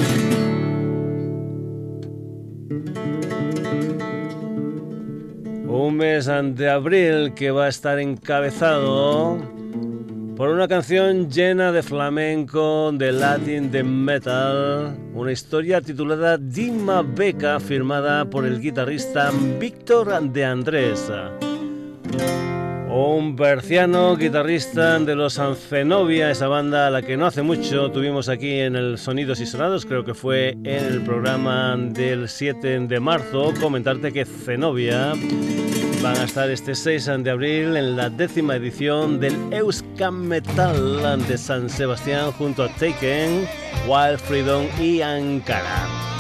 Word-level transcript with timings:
Un 5.67 5.97
mes 5.99 6.25
de 6.55 6.71
abril 6.71 7.35
que 7.35 7.51
va 7.51 7.67
a 7.67 7.69
estar 7.69 7.99
encabezado 7.99 9.37
por 10.39 10.49
una 10.49 10.69
canción 10.69 11.31
llena 11.31 11.71
de 11.71 11.83
flamenco, 11.83 12.91
de 12.95 13.13
latin, 13.13 13.71
de 13.71 13.83
metal, 13.83 14.97
una 15.13 15.33
historia 15.33 15.83
titulada 15.83 16.39
Dima 16.39 17.03
Beca, 17.03 17.61
firmada 17.61 18.25
por 18.25 18.47
el 18.47 18.59
guitarrista 18.59 19.31
Víctor 19.61 20.19
de 20.33 20.45
Andrés. 20.47 21.13
Un 23.01 23.37
berciano 23.37 24.17
guitarrista 24.17 24.99
de 24.99 25.15
los 25.15 25.39
Ancenovia, 25.39 26.33
esa 26.33 26.49
banda 26.49 26.89
a 26.89 26.91
la 26.91 27.01
que 27.01 27.17
no 27.17 27.27
hace 27.27 27.43
mucho 27.43 27.93
tuvimos 27.93 28.29
aquí 28.29 28.59
en 28.59 28.75
el 28.75 28.99
Sonidos 28.99 29.39
y 29.39 29.47
Sonados, 29.47 29.87
creo 29.87 30.05
que 30.05 30.15
fue 30.15 30.57
en 30.65 30.85
el 30.85 31.03
programa 31.03 31.77
del 31.77 32.29
7 32.29 32.81
de 32.89 32.99
marzo. 32.99 33.55
Comentarte 33.61 34.13
que 34.13 34.25
Zenobia 34.25 35.13
van 36.03 36.17
a 36.17 36.25
estar 36.25 36.51
este 36.51 36.75
6 36.75 37.23
de 37.23 37.31
abril 37.31 37.77
en 37.77 37.97
la 37.97 38.11
décima 38.11 38.57
edición 38.57 39.21
del 39.21 39.37
Euskam 39.53 40.17
Metal 40.17 41.25
de 41.29 41.39
San 41.39 41.71
Sebastián 41.71 42.33
junto 42.33 42.65
a 42.65 42.69
Taken, 42.69 43.47
Wild 43.87 44.19
Freedom 44.19 44.67
y 44.81 45.03
Ankara. 45.03 46.18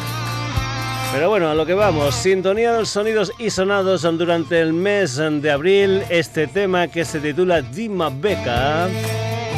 Pero 1.12 1.30
bueno, 1.30 1.48
a 1.48 1.54
lo 1.54 1.64
que 1.64 1.74
vamos, 1.74 2.14
sintonía 2.14 2.72
de 2.72 2.80
los 2.80 2.90
sonidos 2.90 3.32
y 3.38 3.50
sonados 3.50 4.02
durante 4.02 4.60
el 4.60 4.72
mes 4.72 5.16
de 5.16 5.50
abril, 5.50 6.02
este 6.10 6.46
tema 6.46 6.88
que 6.88 7.04
se 7.04 7.18
titula 7.18 7.62
Dima 7.62 8.10
Beca, 8.10 8.88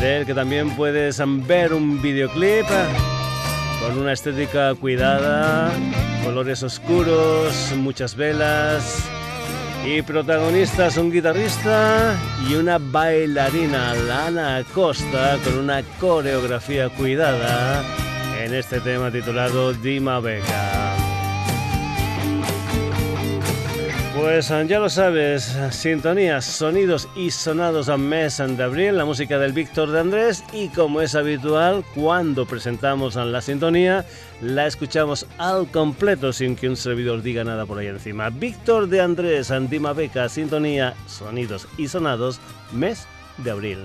del 0.00 0.24
que 0.24 0.32
también 0.32 0.74
puedes 0.76 1.20
ver 1.46 1.74
un 1.74 2.00
videoclip 2.00 2.66
con 3.82 3.98
una 3.98 4.12
estética 4.12 4.74
cuidada, 4.74 5.70
colores 6.24 6.62
oscuros, 6.62 7.72
muchas 7.76 8.14
velas 8.14 9.04
y 9.84 10.02
protagonistas 10.02 10.98
un 10.98 11.10
guitarrista 11.10 12.14
y 12.48 12.54
una 12.54 12.78
bailarina, 12.78 13.94
Lana 13.94 14.56
Acosta, 14.58 15.38
con 15.42 15.58
una 15.58 15.82
coreografía 15.98 16.88
cuidada 16.90 17.82
en 18.38 18.54
este 18.54 18.80
tema 18.80 19.10
titulado 19.10 19.72
Dima 19.72 20.20
Beca. 20.20 20.79
Pues 24.20 24.48
ya 24.68 24.78
lo 24.78 24.90
sabes, 24.90 25.56
sintonías, 25.70 26.44
sonidos 26.44 27.08
y 27.16 27.30
sonados 27.30 27.88
a 27.88 27.96
mes 27.96 28.36
de 28.36 28.62
abril, 28.62 28.98
la 28.98 29.06
música 29.06 29.38
del 29.38 29.52
Víctor 29.52 29.90
de 29.90 30.00
Andrés 30.00 30.44
y 30.52 30.68
como 30.68 31.00
es 31.00 31.14
habitual, 31.14 31.82
cuando 31.94 32.44
presentamos 32.44 33.16
la 33.16 33.40
sintonía, 33.40 34.04
la 34.42 34.66
escuchamos 34.66 35.26
al 35.38 35.70
completo 35.70 36.34
sin 36.34 36.54
que 36.54 36.68
un 36.68 36.76
servidor 36.76 37.22
diga 37.22 37.44
nada 37.44 37.64
por 37.64 37.78
ahí 37.78 37.86
encima. 37.86 38.28
Víctor 38.28 38.88
de 38.88 39.00
Andrés, 39.00 39.50
Andima 39.50 39.94
Beca, 39.94 40.28
sintonía, 40.28 40.94
sonidos 41.06 41.66
y 41.78 41.88
sonados, 41.88 42.40
mes 42.72 43.06
de 43.38 43.50
abril. 43.50 43.78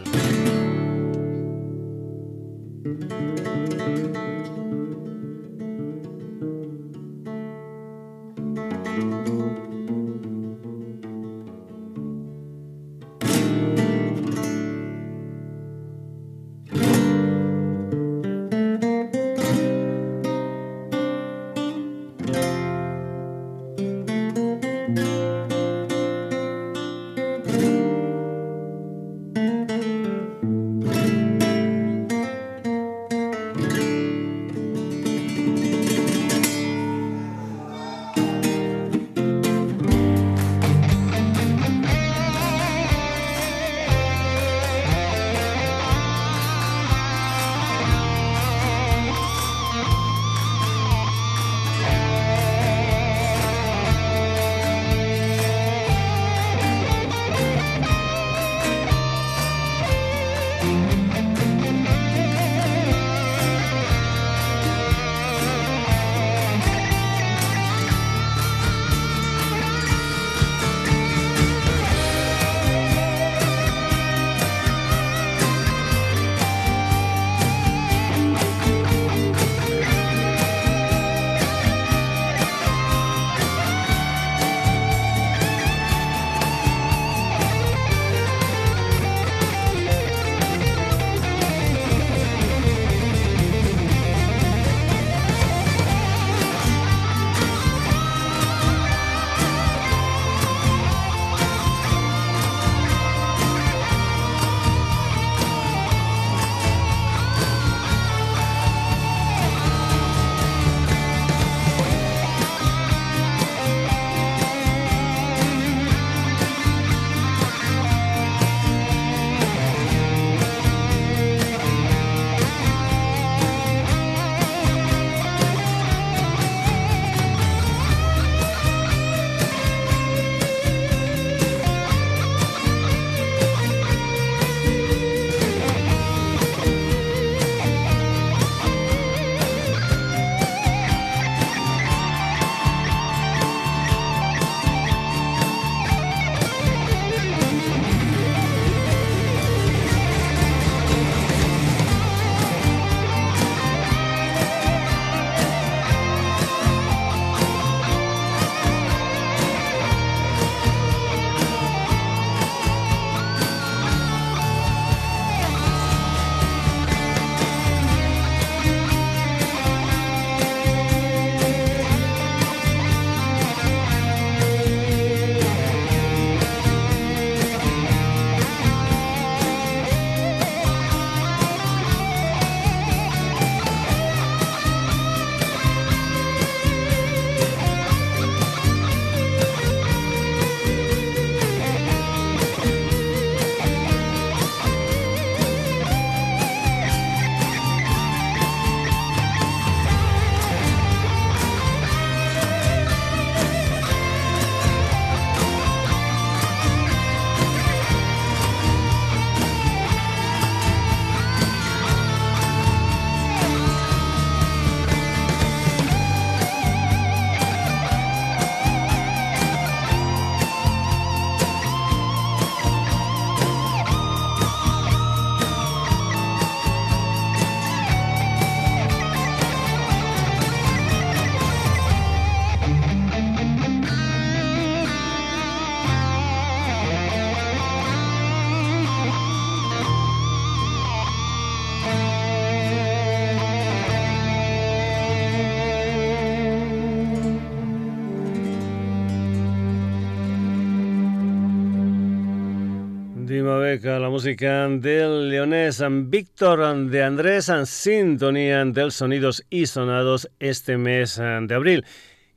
Música 254.25 254.67
del 254.67 255.29
leonés 255.29 255.83
Víctor 256.09 256.89
de 256.89 257.03
Andrés, 257.03 257.51
sintonía 257.65 258.65
del 258.65 258.91
Sonidos 258.91 259.45
y 259.51 259.67
Sonados 259.67 260.31
este 260.39 260.77
mes 260.77 261.17
de 261.17 261.53
abril. 261.53 261.85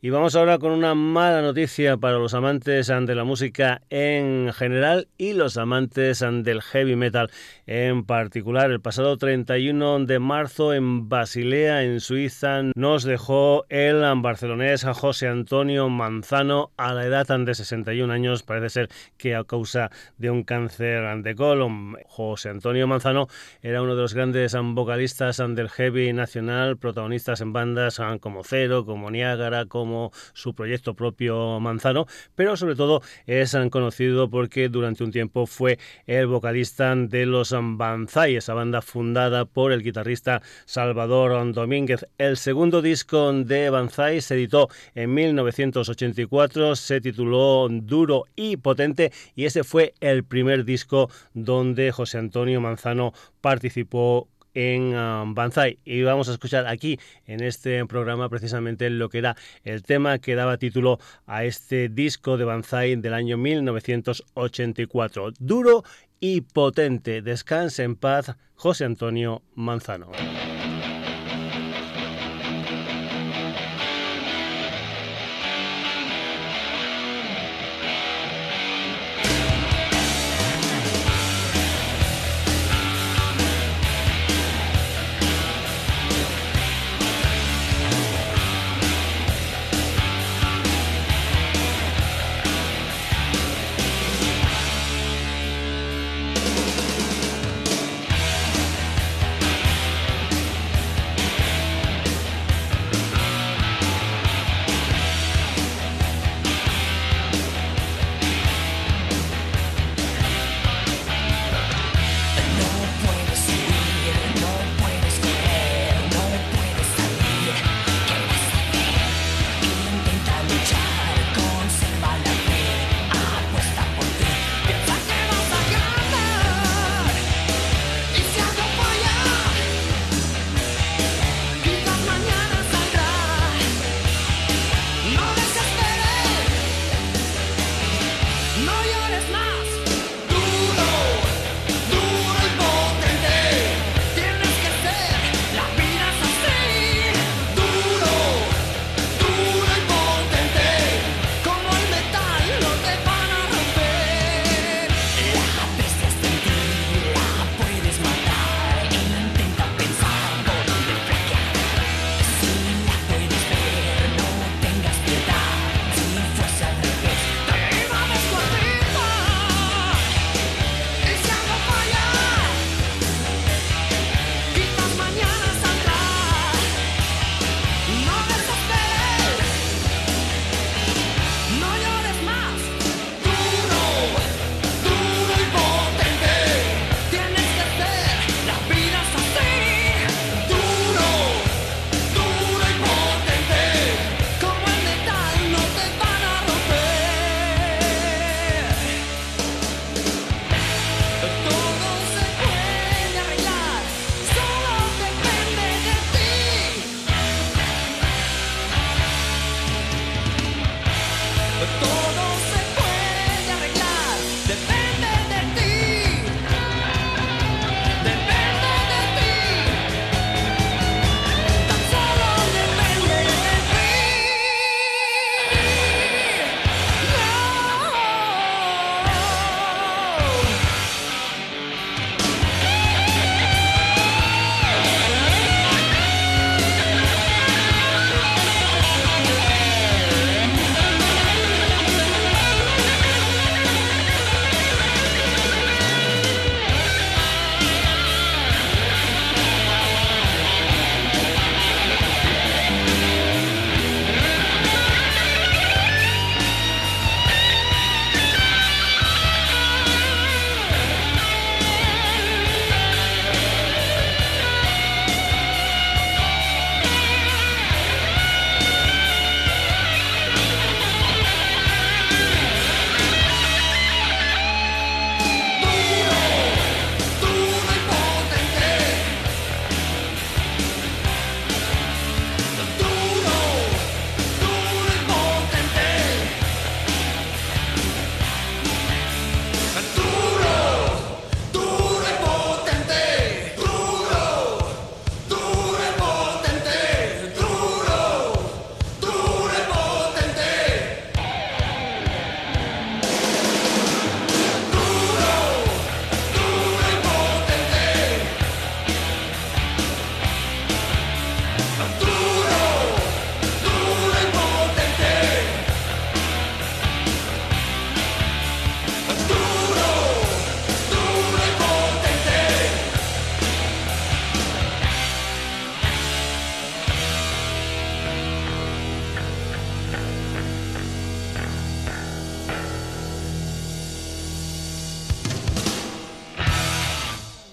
Y 0.00 0.10
vamos 0.10 0.36
ahora 0.36 0.58
con 0.58 0.70
una 0.70 0.94
mala 0.94 1.42
noticia 1.42 1.96
para 1.96 2.18
los 2.18 2.32
amantes 2.32 2.86
de 2.86 3.14
la 3.16 3.24
música 3.24 3.82
en 3.90 4.52
general 4.52 5.08
y 5.18 5.32
los 5.32 5.56
amantes 5.56 6.20
del 6.20 6.62
heavy 6.62 6.94
metal 6.94 7.32
en 7.66 8.04
particular. 8.04 8.70
El 8.70 8.80
pasado 8.80 9.16
31 9.16 10.06
de 10.06 10.20
marzo 10.20 10.72
en 10.72 11.08
Basilea, 11.08 11.82
en 11.82 11.98
Suiza, 11.98 12.62
nos 12.76 13.02
dejó 13.02 13.66
el 13.70 14.00
barcelonés 14.22 14.84
José 14.84 15.26
Antonio 15.26 15.88
Manzano 15.88 16.70
a 16.76 16.94
la 16.94 17.04
edad 17.04 17.26
de 17.26 17.54
61 17.56 18.12
años. 18.12 18.44
Parece 18.44 18.68
ser 18.68 18.88
que 19.16 19.34
a 19.34 19.42
causa 19.42 19.90
de 20.16 20.30
un 20.30 20.44
cáncer 20.44 21.24
de 21.24 21.34
colon. 21.34 21.96
José 22.06 22.50
Antonio 22.50 22.86
Manzano 22.86 23.26
era 23.62 23.82
uno 23.82 23.96
de 23.96 24.02
los 24.02 24.14
grandes 24.14 24.56
vocalistas 24.62 25.38
del 25.38 25.68
heavy 25.68 26.12
nacional, 26.12 26.76
protagonistas 26.76 27.40
en 27.40 27.52
bandas 27.52 28.00
como 28.20 28.44
Cero, 28.44 28.84
como 28.86 29.10
Niágara, 29.10 29.66
como 29.66 29.87
como 29.88 30.12
su 30.34 30.54
proyecto 30.54 30.92
propio 30.92 31.60
Manzano, 31.60 32.06
pero 32.34 32.58
sobre 32.58 32.76
todo 32.76 33.00
es 33.26 33.56
conocido 33.70 34.28
porque 34.28 34.68
durante 34.68 35.02
un 35.02 35.10
tiempo 35.10 35.46
fue 35.46 35.78
el 36.06 36.26
vocalista 36.26 36.94
de 36.94 37.24
los 37.24 37.54
Banzai, 37.58 38.36
esa 38.36 38.52
banda 38.52 38.82
fundada 38.82 39.46
por 39.46 39.72
el 39.72 39.82
guitarrista 39.82 40.42
Salvador 40.66 41.52
Domínguez. 41.54 42.06
El 42.18 42.36
segundo 42.36 42.82
disco 42.82 43.32
de 43.32 43.70
Banzai 43.70 44.20
se 44.20 44.34
editó 44.34 44.68
en 44.94 45.14
1984, 45.14 46.76
se 46.76 47.00
tituló 47.00 47.68
Duro 47.70 48.24
y 48.36 48.58
Potente 48.58 49.10
y 49.34 49.46
ese 49.46 49.64
fue 49.64 49.94
el 50.00 50.22
primer 50.24 50.66
disco 50.66 51.08
donde 51.32 51.92
José 51.92 52.18
Antonio 52.18 52.60
Manzano 52.60 53.14
participó 53.40 54.28
en 54.58 54.94
um, 54.96 55.34
Banzai. 55.34 55.78
Y 55.84 56.02
vamos 56.02 56.28
a 56.28 56.32
escuchar 56.32 56.66
aquí 56.66 56.98
en 57.26 57.44
este 57.44 57.86
programa 57.86 58.28
precisamente 58.28 58.90
lo 58.90 59.08
que 59.08 59.18
era 59.18 59.36
el 59.62 59.84
tema 59.84 60.18
que 60.18 60.34
daba 60.34 60.56
título 60.56 60.98
a 61.26 61.44
este 61.44 61.88
disco 61.88 62.36
de 62.36 62.44
Banzai 62.44 62.96
del 62.96 63.14
año 63.14 63.36
1984. 63.36 65.30
Duro 65.38 65.84
y 66.18 66.40
potente. 66.40 67.22
Descanse 67.22 67.84
en 67.84 67.94
paz, 67.94 68.34
José 68.56 68.84
Antonio 68.84 69.42
Manzano. 69.54 70.10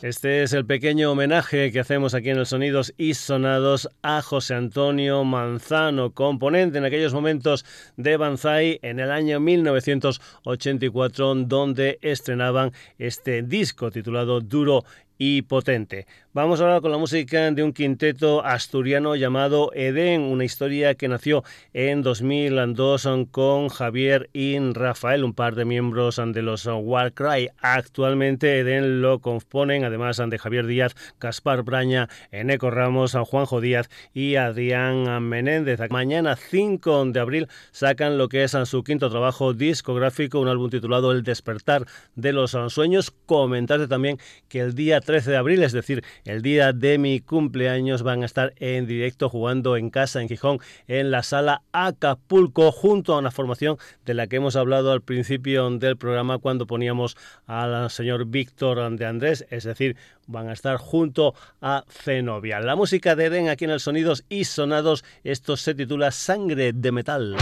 Este 0.05 0.43
es 0.43 0.53
el 0.53 0.67
pequeño 0.67 1.12
homenaje 1.12 1.71
que 1.71 1.79
hacemos 1.79 2.13
aquí 2.13 2.29
en 2.29 2.38
el 2.38 2.45
Sonidos 2.45 2.93
y 2.95 3.15
Sonados 3.15 3.89
a 4.03 4.21
José 4.21 4.53
Antonio 4.53 5.24
Manzano, 5.24 6.12
componente 6.12 6.77
en 6.77 6.85
aquellos 6.85 7.12
momentos 7.12 7.65
de 7.97 8.15
Banzai 8.15 8.77
en 8.83 9.00
el 9.00 9.09
año 9.09 9.39
1984, 9.39 11.33
donde 11.47 11.97
estrenaban 12.03 12.71
este 13.00 13.41
disco 13.41 13.89
titulado 13.89 14.41
Duro 14.41 14.85
y 15.17 15.43
potente. 15.43 16.07
Vamos 16.34 16.60
ahora 16.60 16.81
con 16.81 16.91
la 16.91 16.98
música 16.98 17.50
de 17.51 17.63
un 17.63 17.72
quinteto 17.72 18.43
asturiano 18.43 19.15
llamado 19.15 19.72
Eden, 19.74 20.22
una 20.22 20.43
historia 20.43 20.95
que 20.95 21.07
nació 21.07 21.45
en 21.74 22.01
2002 22.01 23.07
con 23.31 23.69
Javier 23.69 24.29
y 24.34 24.60
Rafael, 24.60 25.24
un 25.24 25.34
par 25.34 25.55
de 25.55 25.63
miembros 25.63 26.22
de 26.24 26.41
los 26.41 26.65
Warcry. 26.67 27.50
Actualmente 27.62 28.60
Eden 28.60 29.01
lo 29.01 29.19
componen, 29.19 29.86
además 29.86 30.22
de 30.27 30.38
Javier 30.38 30.65
Díaz, 30.65 30.95
Gaspar 31.22 31.63
Braña, 31.63 32.10
Eneco 32.31 32.69
Ramos, 32.69 33.13
Juanjo 33.13 33.62
Díaz 33.62 33.89
y 34.13 34.36
Adrián 34.36 35.24
Menéndez. 35.24 35.79
Mañana 35.89 36.36
5 36.36 37.05
de 37.05 37.19
abril 37.22 37.48
sacan 37.72 38.17
lo 38.17 38.27
que 38.27 38.43
es 38.43 38.57
su 38.65 38.84
quinto 38.84 39.10
trabajo 39.10 39.53
discográfico, 39.53 40.41
un 40.41 40.50
álbum 40.50 40.69
titulado 40.69 41.13
El 41.13 41.24
despertar 41.24 41.86
de 42.15 42.34
los 42.34 42.57
sueños. 42.67 43.12
Comentarte 43.25 43.88
también 43.88 44.19
que 44.50 44.60
el 44.60 44.75
día 44.75 45.00
13 45.05 45.31
de 45.31 45.38
abril, 45.38 45.63
es 45.63 45.71
decir, 45.71 46.03
el 46.25 46.41
día 46.41 46.74
de 46.74 46.97
mi 46.97 47.21
cumpleaños, 47.21 48.03
van 48.03 48.24
a 48.24 48.25
estar 48.25 48.53
en 48.57 48.88
directo 48.88 49.29
jugando 49.29 49.77
en 49.77 49.89
casa 49.89 50.21
en 50.21 50.27
Gijón, 50.27 50.59
en 50.88 51.12
la 51.12 51.24
sala 51.24 51.62
Acapulco, 51.71 52.71
junto 52.71 53.13
a 53.13 53.19
una 53.19 53.31
formación 53.31 53.77
de 54.05 54.13
la 54.13 54.27
que 54.27 54.38
hemos 54.38 54.55
hablado 54.55 54.91
al 54.91 55.01
principio 55.01 55.69
del 55.69 55.97
programa 55.97 56.39
cuando 56.39 56.67
poníamos 56.67 57.15
al 57.47 57.89
señor 57.89 58.25
Víctor 58.25 58.97
de 58.97 59.05
Andrés, 59.05 59.45
es 59.50 59.63
decir, 59.63 59.95
van 60.27 60.50
a 60.50 60.53
estar 60.53 60.77
junto 60.77 61.35
a 61.62 61.85
Zenobia. 61.89 62.59
La 62.59 62.75
música 62.75 63.15
de 63.15 63.25
Eden 63.25 63.50
aquí 63.50 63.65
en 63.65 63.71
el 63.71 63.79
Sonidos 63.79 64.25
y 64.29 64.45
Sonados, 64.45 65.03
esto 65.24 65.55
se 65.57 65.75
titula 65.75 66.12
Sangre 66.12 66.74
de 66.74 66.91
Metal. 66.91 67.38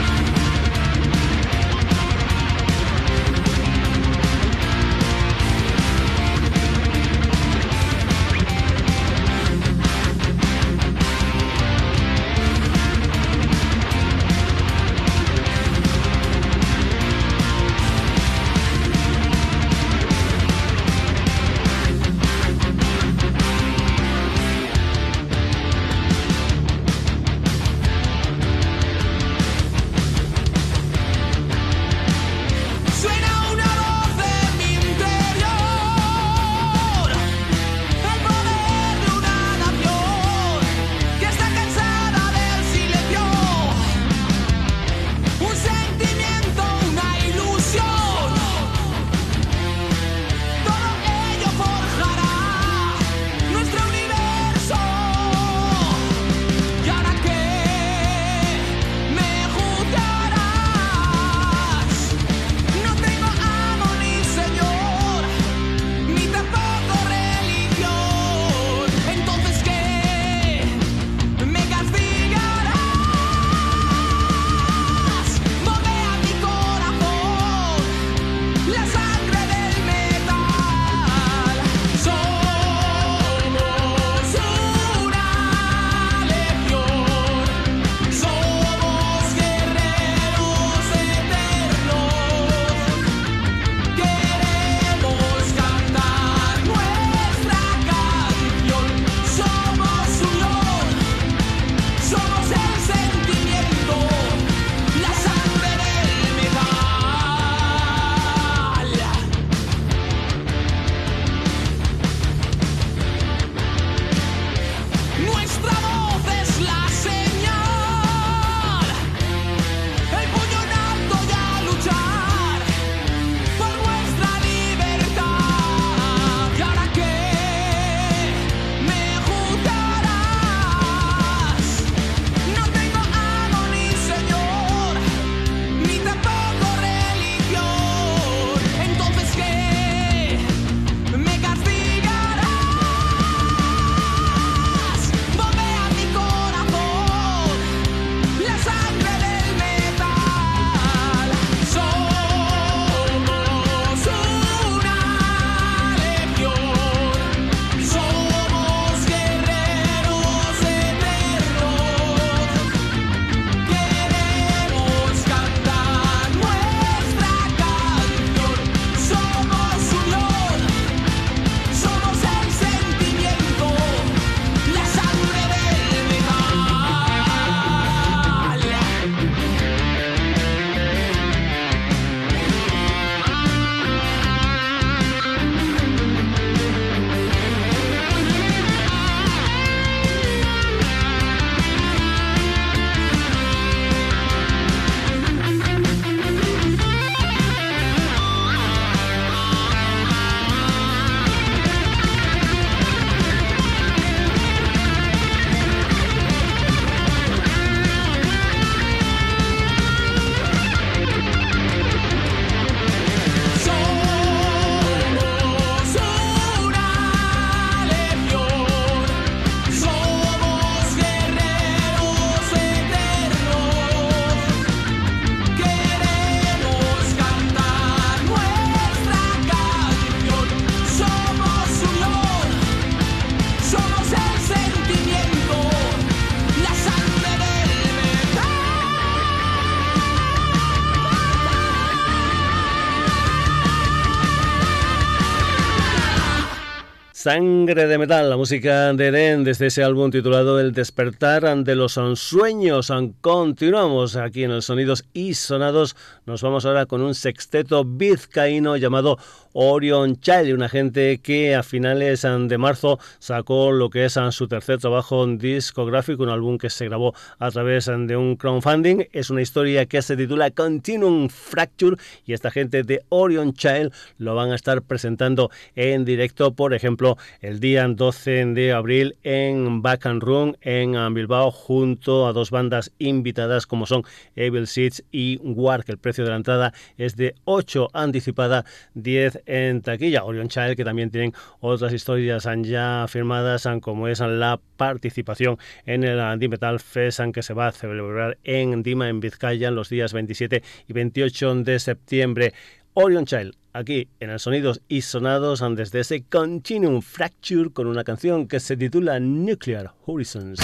Sangre 247.24 247.88
de 247.88 247.98
metal, 247.98 248.30
la 248.30 248.36
música 248.36 248.92
de 248.92 249.08
Eren 249.08 249.46
desde 249.46 249.68
ese 249.68 249.82
álbum 249.82 250.12
titulado 250.12 250.60
El 250.60 250.74
despertar 250.74 251.56
de 251.64 251.74
los 251.74 251.98
sueños. 252.16 252.92
Continuamos 253.22 254.18
aquí 254.18 254.44
en 254.44 254.52
el 254.52 254.62
Sonidos 254.62 255.06
y 255.14 255.34
Sonados. 255.34 255.96
Nos 256.26 256.42
vamos 256.42 256.66
ahora 256.66 256.86
con 256.86 257.02
un 257.02 257.16
sexteto 257.16 257.86
vizcaíno 257.86 258.76
llamado 258.76 259.18
Orion 259.54 260.20
Child, 260.20 260.54
una 260.54 260.68
gente 260.68 261.20
que 261.20 261.56
a 261.56 261.64
finales 261.64 262.24
de 262.24 262.58
marzo 262.58 263.00
sacó 263.20 263.72
lo 263.72 263.90
que 263.90 264.06
es 264.06 264.20
su 264.32 264.48
tercer 264.48 264.80
trabajo 264.80 265.26
discográfico, 265.28 266.24
un 266.24 266.30
álbum 266.30 266.58
que 266.58 266.70
se 266.70 266.86
grabó 266.86 267.14
a 267.40 267.52
través 267.52 267.86
de 267.86 268.18
un 268.18 268.36
crowdfunding. 268.36 269.06
Es 269.14 269.30
una 269.30 269.42
historia 269.42 269.86
que 269.86 270.02
se 270.02 270.18
titula 270.18 270.52
Continuum 270.52 271.30
Fracture 271.30 271.98
y 272.26 272.34
esta 272.34 272.52
gente 272.52 272.84
de 272.84 273.06
Orion 273.10 273.54
Child 273.54 273.94
lo 274.18 274.36
van 274.36 274.52
a 274.52 274.56
estar 274.56 274.82
presentando 274.82 275.52
en 275.76 276.04
directo, 276.04 276.54
por 276.54 276.74
ejemplo, 276.74 277.13
el 277.42 277.60
día 277.60 277.88
12 277.88 278.46
de 278.54 278.72
abril 278.72 279.18
en 279.24 279.82
Back 279.82 280.06
and 280.06 280.22
Room 280.22 280.56
en 280.62 281.14
Bilbao 281.14 281.52
junto 281.52 282.28
a 282.28 282.34
dos 282.34 282.52
bandas 282.52 282.92
invitadas 283.00 283.68
como 283.68 283.86
son 283.86 284.04
Evil 284.36 284.68
Seeds 284.68 285.04
y 285.12 285.38
War, 285.38 285.84
que 285.84 285.92
el 285.92 285.98
precio 285.98 286.24
de 286.24 286.32
la 286.32 286.38
entrada 286.38 286.74
es 286.98 287.16
de 287.16 287.36
8 287.46 287.90
anticipada, 287.94 288.66
10 288.94 289.44
en 289.46 289.82
taquilla. 289.82 290.24
Orion 290.24 290.48
Child, 290.48 290.76
que 290.76 290.84
también 290.84 291.10
tienen 291.10 291.34
otras 291.60 291.94
historias 291.94 292.48
ya 292.64 293.06
firmadas, 293.08 293.68
como 293.82 294.08
es 294.08 294.20
la 294.20 294.60
participación 294.78 295.58
en 295.86 296.04
el 296.04 296.20
Metal 296.50 296.80
Fest, 296.80 297.22
que 297.34 297.42
se 297.42 297.54
va 297.54 297.68
a 297.68 297.72
celebrar 297.72 298.38
en 298.44 298.84
Dima, 298.84 299.10
en 299.10 299.20
Vizcaya, 299.20 299.72
los 299.72 299.90
días 299.90 300.14
27 300.14 300.64
y 300.88 300.94
28 300.94 301.56
de 301.64 301.80
septiembre. 301.80 302.54
Orion 302.94 303.26
Child, 303.26 303.56
aquí 303.74 304.08
en 304.20 304.30
el 304.30 304.40
Sonidos 304.40 304.82
y 304.88 305.02
Sonados, 305.02 305.64
desde 305.76 306.00
ese 306.00 306.24
Continuum 306.24 307.02
Fracture 307.02 307.72
con 307.72 307.88
una 307.88 308.04
canción 308.04 308.48
que 308.48 308.60
se 308.60 308.78
titula 308.78 309.20
Nuclear 309.20 309.94
Horizons. 310.06 310.60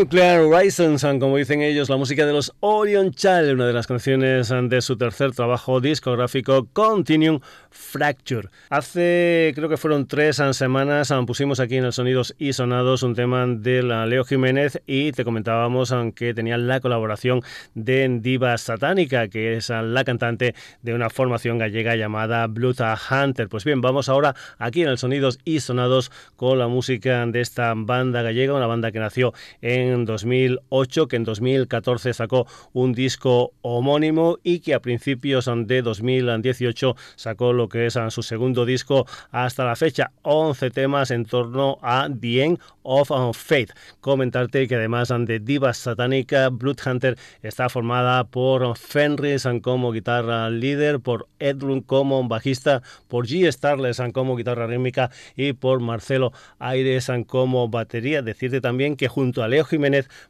Nuclear 0.00 0.40
Horizons, 0.40 1.02
como 1.20 1.36
dicen 1.36 1.60
ellos, 1.60 1.90
la 1.90 1.98
música 1.98 2.24
de 2.24 2.32
los 2.32 2.54
Orion 2.60 3.10
Child, 3.10 3.52
una 3.52 3.66
de 3.66 3.74
las 3.74 3.86
canciones 3.86 4.48
de 4.48 4.80
su 4.80 4.96
tercer 4.96 5.32
trabajo 5.32 5.78
discográfico 5.82 6.66
Continuum 6.72 7.40
Fracture. 7.68 8.48
Hace, 8.70 9.52
creo 9.54 9.68
que 9.68 9.76
fueron 9.76 10.06
tres 10.06 10.40
semanas, 10.52 11.12
pusimos 11.26 11.60
aquí 11.60 11.76
en 11.76 11.84
el 11.84 11.92
Sonidos 11.92 12.34
y 12.38 12.54
Sonados 12.54 13.02
un 13.02 13.14
tema 13.14 13.46
de 13.46 13.82
Leo 13.82 14.24
Jiménez 14.24 14.80
y 14.86 15.12
te 15.12 15.22
comentábamos 15.22 15.94
que 16.14 16.32
tenía 16.32 16.56
la 16.56 16.80
colaboración 16.80 17.42
de 17.74 18.08
Diva 18.22 18.56
Satánica, 18.56 19.28
que 19.28 19.58
es 19.58 19.68
la 19.68 20.04
cantante 20.04 20.54
de 20.80 20.94
una 20.94 21.10
formación 21.10 21.58
gallega 21.58 21.94
llamada 21.94 22.46
Blood 22.46 22.80
Hunter. 23.10 23.50
Pues 23.50 23.64
bien, 23.64 23.82
vamos 23.82 24.08
ahora 24.08 24.34
aquí 24.56 24.80
en 24.82 24.88
el 24.88 24.96
Sonidos 24.96 25.38
y 25.44 25.60
Sonados 25.60 26.10
con 26.36 26.58
la 26.58 26.68
música 26.68 27.26
de 27.26 27.42
esta 27.42 27.74
banda 27.76 28.22
gallega, 28.22 28.54
una 28.54 28.66
banda 28.66 28.92
que 28.92 28.98
nació 28.98 29.34
en 29.60 29.89
en 29.92 30.04
2008, 30.04 31.08
que 31.08 31.16
en 31.16 31.24
2014 31.24 32.14
sacó 32.14 32.46
un 32.72 32.92
disco 32.92 33.52
homónimo 33.62 34.38
y 34.42 34.60
que 34.60 34.74
a 34.74 34.80
principios 34.80 35.50
de 35.66 35.82
2018 35.82 36.96
sacó 37.16 37.52
lo 37.52 37.68
que 37.68 37.86
es 37.86 37.98
su 38.10 38.22
segundo 38.22 38.64
disco 38.64 39.06
hasta 39.30 39.64
la 39.64 39.76
fecha, 39.76 40.12
11 40.22 40.70
temas 40.70 41.10
en 41.10 41.24
torno 41.24 41.78
a 41.82 42.08
The 42.08 42.44
End 42.44 42.58
of 42.82 43.10
Faith. 43.36 43.72
Comentarte 44.00 44.66
que 44.66 44.76
además 44.76 45.08
de 45.08 45.38
Diva 45.40 45.72
Satánica, 45.74 46.48
Bloodhunter 46.48 47.18
está 47.42 47.68
formada 47.68 48.24
por 48.24 48.76
Fenris 48.76 49.46
como 49.62 49.92
guitarra 49.92 50.50
líder, 50.50 51.00
por 51.00 51.28
Edlund 51.38 51.84
como 51.86 52.26
bajista, 52.28 52.82
por 53.08 53.26
G. 53.26 53.50
Starless 53.50 54.00
como 54.12 54.36
guitarra 54.36 54.66
rítmica 54.66 55.10
y 55.36 55.52
por 55.52 55.80
Marcelo 55.80 56.32
Aires 56.58 57.10
como 57.26 57.68
batería. 57.68 58.22
Decirte 58.22 58.60
también 58.60 58.96
que 58.96 59.08
junto 59.08 59.42
a 59.42 59.48
Leo 59.48 59.64
Jiménez 59.64 59.79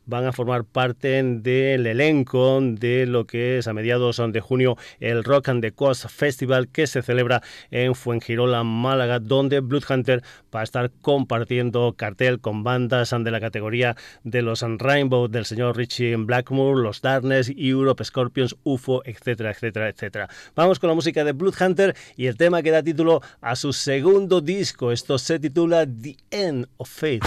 van 0.06 0.26
a 0.26 0.32
formar 0.32 0.64
parte 0.64 1.22
del 1.22 1.86
elenco 1.86 2.60
de 2.62 3.06
lo 3.06 3.26
que 3.26 3.58
es 3.58 3.68
a 3.68 3.72
mediados 3.72 4.20
de 4.32 4.40
junio 4.40 4.76
el 5.00 5.24
Rock 5.24 5.48
and 5.48 5.62
the 5.62 5.72
Coast 5.72 6.06
Festival 6.08 6.68
que 6.68 6.86
se 6.86 7.02
celebra 7.02 7.42
en 7.70 7.94
Fuengirola, 7.94 8.64
Málaga, 8.64 9.18
donde 9.18 9.60
Bloodhunter 9.60 10.22
va 10.54 10.60
a 10.60 10.64
estar 10.64 10.90
compartiendo 11.00 11.94
cartel 11.96 12.40
con 12.40 12.62
bandas 12.64 13.10
de 13.10 13.30
la 13.30 13.40
categoría 13.40 13.96
de 14.24 14.42
los 14.42 14.62
Rainbow 14.62 15.28
del 15.28 15.44
señor 15.44 15.76
Richie 15.76 16.16
Blackmore, 16.16 16.82
los 16.82 17.00
Darkness, 17.00 17.52
Europe, 17.56 18.04
Scorpions, 18.04 18.56
UFO, 18.64 19.02
etcétera, 19.04 19.50
etcétera, 19.50 19.88
etcétera. 19.88 20.28
Vamos 20.54 20.78
con 20.78 20.88
la 20.88 20.94
música 20.94 21.24
de 21.24 21.32
Bloodhunter 21.32 21.96
y 22.16 22.26
el 22.26 22.36
tema 22.36 22.62
que 22.62 22.70
da 22.70 22.82
título 22.82 23.20
a 23.40 23.56
su 23.56 23.72
segundo 23.72 24.40
disco. 24.40 24.92
Esto 24.92 25.18
se 25.18 25.38
titula 25.38 25.86
The 25.86 26.16
End 26.30 26.66
of 26.76 26.88
Faith. 26.88 27.24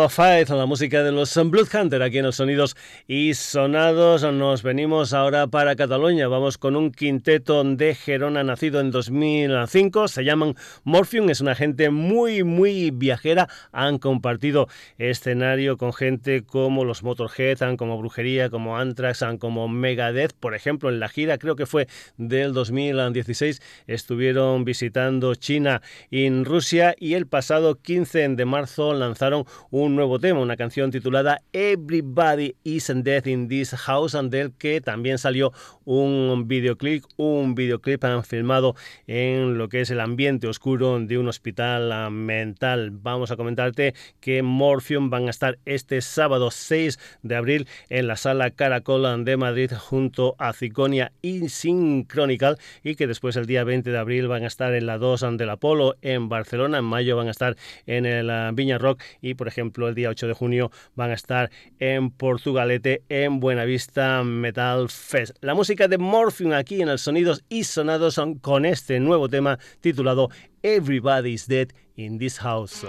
Of 0.00 0.14
Fight, 0.14 0.48
la 0.48 0.66
música 0.66 1.02
de 1.02 1.12
los 1.12 1.34
Bloodhunter 1.34 2.02
aquí 2.02 2.18
en 2.18 2.24
los 2.24 2.36
sonidos 2.36 2.76
y 3.06 3.34
sonados. 3.34 4.22
Nos 4.22 4.62
venimos 4.62 5.12
ahora 5.12 5.46
para 5.46 5.76
Cataluña. 5.76 6.28
Vamos 6.28 6.58
con 6.58 6.76
un 6.76 6.90
quinteto 6.90 7.62
de 7.62 7.94
Gerona 7.94 8.42
nacido 8.42 8.80
en 8.80 8.90
2005. 8.90 10.08
Se 10.08 10.24
llaman 10.24 10.54
Morphium. 10.84 11.30
Es 11.30 11.40
una 11.40 11.54
gente 11.54 11.90
muy, 11.90 12.44
muy 12.44 12.90
viajera. 12.90 13.48
Han 13.72 13.98
compartido 13.98 14.68
escenario 14.98 15.76
con 15.76 15.92
gente 15.92 16.42
como 16.44 16.84
los 16.84 17.02
Motorhead, 17.02 17.76
como 17.76 17.98
Brujería, 17.98 18.50
como 18.50 18.78
Anthrax, 18.78 19.24
como 19.38 19.68
Megadeth. 19.68 20.32
Por 20.32 20.54
ejemplo, 20.54 20.88
en 20.88 21.00
la 21.00 21.08
gira, 21.08 21.38
creo 21.38 21.56
que 21.56 21.66
fue 21.66 21.88
del 22.16 22.52
2016, 22.52 23.60
estuvieron 23.86 24.64
visitando 24.64 25.34
China 25.34 25.82
y 26.10 26.28
Rusia 26.44 26.94
y 26.98 27.14
el 27.14 27.26
pasado 27.26 27.76
15 27.80 28.28
de 28.28 28.44
marzo 28.44 28.94
lanzaron 28.94 29.44
un 29.70 29.89
nuevo 29.94 30.18
tema, 30.18 30.40
una 30.40 30.56
canción 30.56 30.90
titulada 30.90 31.42
Everybody 31.52 32.54
is 32.64 32.92
Dead 32.94 33.26
in 33.26 33.48
This 33.48 33.74
House, 33.74 34.16
del 34.30 34.52
que 34.52 34.80
también 34.80 35.18
salió 35.18 35.52
un 35.84 36.44
videoclip, 36.46 37.04
un 37.16 37.54
videoclip 37.54 38.04
filmado 38.24 38.74
en 39.06 39.58
lo 39.58 39.68
que 39.68 39.80
es 39.80 39.90
el 39.90 40.00
ambiente 40.00 40.46
oscuro 40.46 40.98
de 41.00 41.18
un 41.18 41.28
hospital 41.28 42.10
mental. 42.10 42.90
Vamos 42.92 43.30
a 43.30 43.36
comentarte 43.36 43.94
que 44.20 44.42
Morphium 44.42 45.10
van 45.10 45.26
a 45.26 45.30
estar 45.30 45.58
este 45.64 46.00
sábado 46.00 46.50
6 46.50 46.98
de 47.22 47.36
abril 47.36 47.68
en 47.88 48.06
la 48.06 48.16
sala 48.16 48.50
Caracol 48.50 49.24
de 49.24 49.36
Madrid 49.36 49.72
junto 49.72 50.36
a 50.38 50.52
Ciconia 50.52 51.12
y 51.22 51.48
Synchronical 51.48 52.58
y 52.82 52.96
que 52.96 53.06
después 53.06 53.36
el 53.36 53.46
día 53.46 53.64
20 53.64 53.90
de 53.90 53.98
abril 53.98 54.28
van 54.28 54.44
a 54.44 54.46
estar 54.46 54.74
en 54.74 54.86
la 54.86 54.98
2 54.98 55.38
del 55.38 55.50
Apolo 55.50 55.96
en 56.02 56.28
Barcelona, 56.28 56.78
en 56.78 56.84
mayo 56.84 57.16
van 57.16 57.28
a 57.28 57.30
estar 57.30 57.56
en 57.86 58.06
el 58.06 58.30
Viña 58.54 58.78
Rock 58.78 59.02
y 59.20 59.34
por 59.34 59.48
ejemplo 59.48 59.79
el 59.88 59.94
día 59.94 60.10
8 60.10 60.28
de 60.28 60.34
junio 60.34 60.70
van 60.94 61.10
a 61.10 61.14
estar 61.14 61.50
en 61.78 62.10
Portugalete 62.10 63.02
en 63.08 63.40
Buenavista 63.40 64.22
Metal 64.24 64.88
Fest. 64.88 65.36
La 65.40 65.54
música 65.54 65.88
de 65.88 65.98
Morphium 65.98 66.52
aquí 66.52 66.82
en 66.82 66.88
el 66.88 66.98
Sonidos 66.98 67.44
y 67.48 67.64
Sonados 67.64 68.14
son 68.14 68.34
con 68.34 68.64
este 68.64 69.00
nuevo 69.00 69.28
tema 69.28 69.58
titulado 69.80 70.28
Everybody's 70.62 71.46
Dead 71.46 71.68
in 71.96 72.18
This 72.18 72.38
House. 72.38 72.84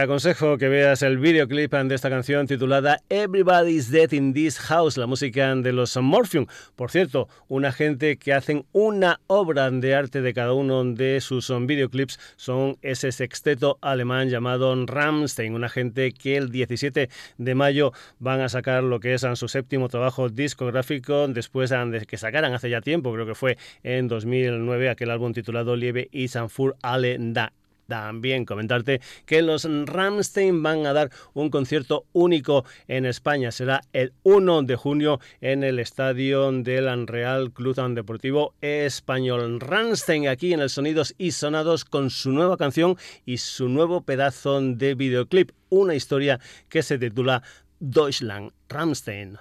Aconsejo 0.00 0.56
que 0.56 0.68
veas 0.68 1.02
el 1.02 1.18
videoclip 1.18 1.72
de 1.72 1.94
esta 1.94 2.08
canción 2.08 2.46
titulada 2.46 3.00
Everybody's 3.08 3.90
Dead 3.90 4.10
in 4.12 4.32
This 4.32 4.58
House, 4.58 4.96
la 4.96 5.06
música 5.06 5.54
de 5.54 5.72
los 5.72 5.96
Morphium. 5.96 6.46
Por 6.74 6.90
cierto, 6.90 7.28
una 7.48 7.70
gente 7.70 8.16
que 8.16 8.32
hacen 8.32 8.64
una 8.72 9.20
obra 9.26 9.70
de 9.70 9.94
arte 9.94 10.22
de 10.22 10.32
cada 10.32 10.54
uno 10.54 10.84
de 10.84 11.20
sus 11.20 11.52
videoclips 11.66 12.18
son 12.36 12.78
ese 12.82 13.12
sexteto 13.12 13.78
alemán 13.82 14.30
llamado 14.30 14.74
Rammstein, 14.86 15.54
una 15.54 15.68
gente 15.68 16.12
que 16.12 16.36
el 16.36 16.50
17 16.50 17.10
de 17.36 17.54
mayo 17.54 17.92
van 18.18 18.40
a 18.40 18.48
sacar 18.48 18.82
lo 18.82 19.00
que 19.00 19.14
es 19.14 19.26
su 19.34 19.48
séptimo 19.48 19.88
trabajo 19.88 20.28
discográfico 20.28 21.28
después 21.28 21.70
de 21.70 22.06
que 22.06 22.16
sacaran 22.16 22.54
hace 22.54 22.70
ya 22.70 22.80
tiempo, 22.80 23.12
creo 23.12 23.26
que 23.26 23.34
fue 23.34 23.58
en 23.82 24.08
2009 24.08 24.88
aquel 24.88 25.10
álbum 25.10 25.32
titulado 25.32 25.76
Liebe 25.76 26.08
y 26.10 26.28
Sanfur 26.28 26.76
alle 26.82 27.16
da 27.18 27.52
también 27.90 28.44
comentarte 28.44 29.00
que 29.26 29.42
los 29.42 29.64
Ramstein 29.68 30.62
van 30.62 30.86
a 30.86 30.92
dar 30.92 31.10
un 31.34 31.50
concierto 31.50 32.06
único 32.12 32.64
en 32.86 33.04
España. 33.04 33.50
Será 33.50 33.82
el 33.92 34.12
1 34.22 34.62
de 34.62 34.76
junio 34.76 35.20
en 35.40 35.64
el 35.64 35.80
estadio 35.80 36.50
del 36.52 37.06
Real 37.08 37.50
Club 37.52 37.74
Deportivo 37.94 38.54
Español. 38.60 39.60
Ramstein 39.60 40.28
aquí 40.28 40.52
en 40.52 40.60
el 40.60 40.70
Sonidos 40.70 41.14
y 41.18 41.32
Sonados 41.32 41.84
con 41.84 42.10
su 42.10 42.30
nueva 42.30 42.56
canción 42.56 42.96
y 43.26 43.38
su 43.38 43.68
nuevo 43.68 44.02
pedazo 44.02 44.60
de 44.60 44.94
videoclip. 44.94 45.50
Una 45.68 45.96
historia 45.96 46.38
que 46.68 46.82
se 46.84 46.96
titula 46.96 47.42
Deutschland 47.80 48.52
Ramstein. 48.68 49.36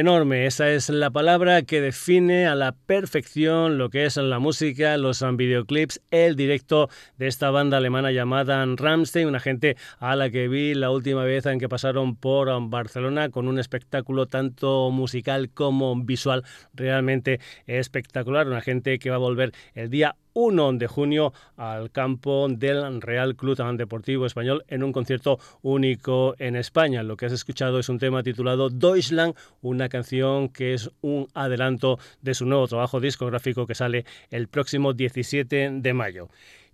Enorme, 0.00 0.46
esa 0.46 0.70
es 0.70 0.88
la 0.88 1.10
palabra 1.10 1.60
que 1.60 1.82
define 1.82 2.46
a 2.46 2.54
la 2.54 2.72
perfección 2.72 3.76
lo 3.76 3.90
que 3.90 4.06
es 4.06 4.16
la 4.16 4.38
música, 4.38 4.96
los 4.96 5.22
videoclips, 5.36 6.00
el 6.10 6.36
directo 6.36 6.88
de 7.18 7.26
esta 7.26 7.50
banda 7.50 7.76
alemana 7.76 8.10
llamada 8.10 8.64
Ramstein, 8.64 9.28
una 9.28 9.40
gente 9.40 9.76
a 9.98 10.16
la 10.16 10.30
que 10.30 10.48
vi 10.48 10.72
la 10.72 10.90
última 10.90 11.24
vez 11.24 11.44
en 11.44 11.58
que 11.58 11.68
pasaron 11.68 12.16
por 12.16 12.48
Barcelona 12.70 13.28
con 13.28 13.46
un 13.46 13.58
espectáculo 13.58 14.24
tanto 14.24 14.90
musical 14.90 15.50
como 15.50 15.94
visual 16.02 16.44
realmente 16.72 17.38
espectacular, 17.66 18.46
una 18.46 18.62
gente 18.62 18.98
que 18.98 19.10
va 19.10 19.16
a 19.16 19.18
volver 19.18 19.52
el 19.74 19.90
día 19.90 20.16
1 20.34 20.72
de 20.74 20.86
junio 20.86 21.32
al 21.56 21.90
campo 21.90 22.46
del 22.48 23.00
Real 23.00 23.36
Club 23.36 23.56
Deportivo 23.76 24.26
Español 24.26 24.64
en 24.68 24.82
un 24.82 24.92
concierto 24.92 25.38
único 25.62 26.34
en 26.38 26.56
España. 26.56 27.02
Lo 27.02 27.16
que 27.16 27.26
has 27.26 27.32
escuchado 27.32 27.78
es 27.78 27.88
un 27.88 27.98
tema 27.98 28.22
titulado 28.22 28.70
Deutschland, 28.70 29.34
una 29.62 29.88
canción 29.88 30.48
que 30.48 30.74
es 30.74 30.90
un 31.00 31.28
adelanto 31.34 31.98
de 32.22 32.34
su 32.34 32.46
nuevo 32.46 32.68
trabajo 32.68 33.00
discográfico 33.00 33.66
que 33.66 33.74
sale 33.74 34.04
el 34.30 34.48
próximo 34.48 34.92
17 34.92 35.70
de 35.72 35.92
mayo. 35.94 36.28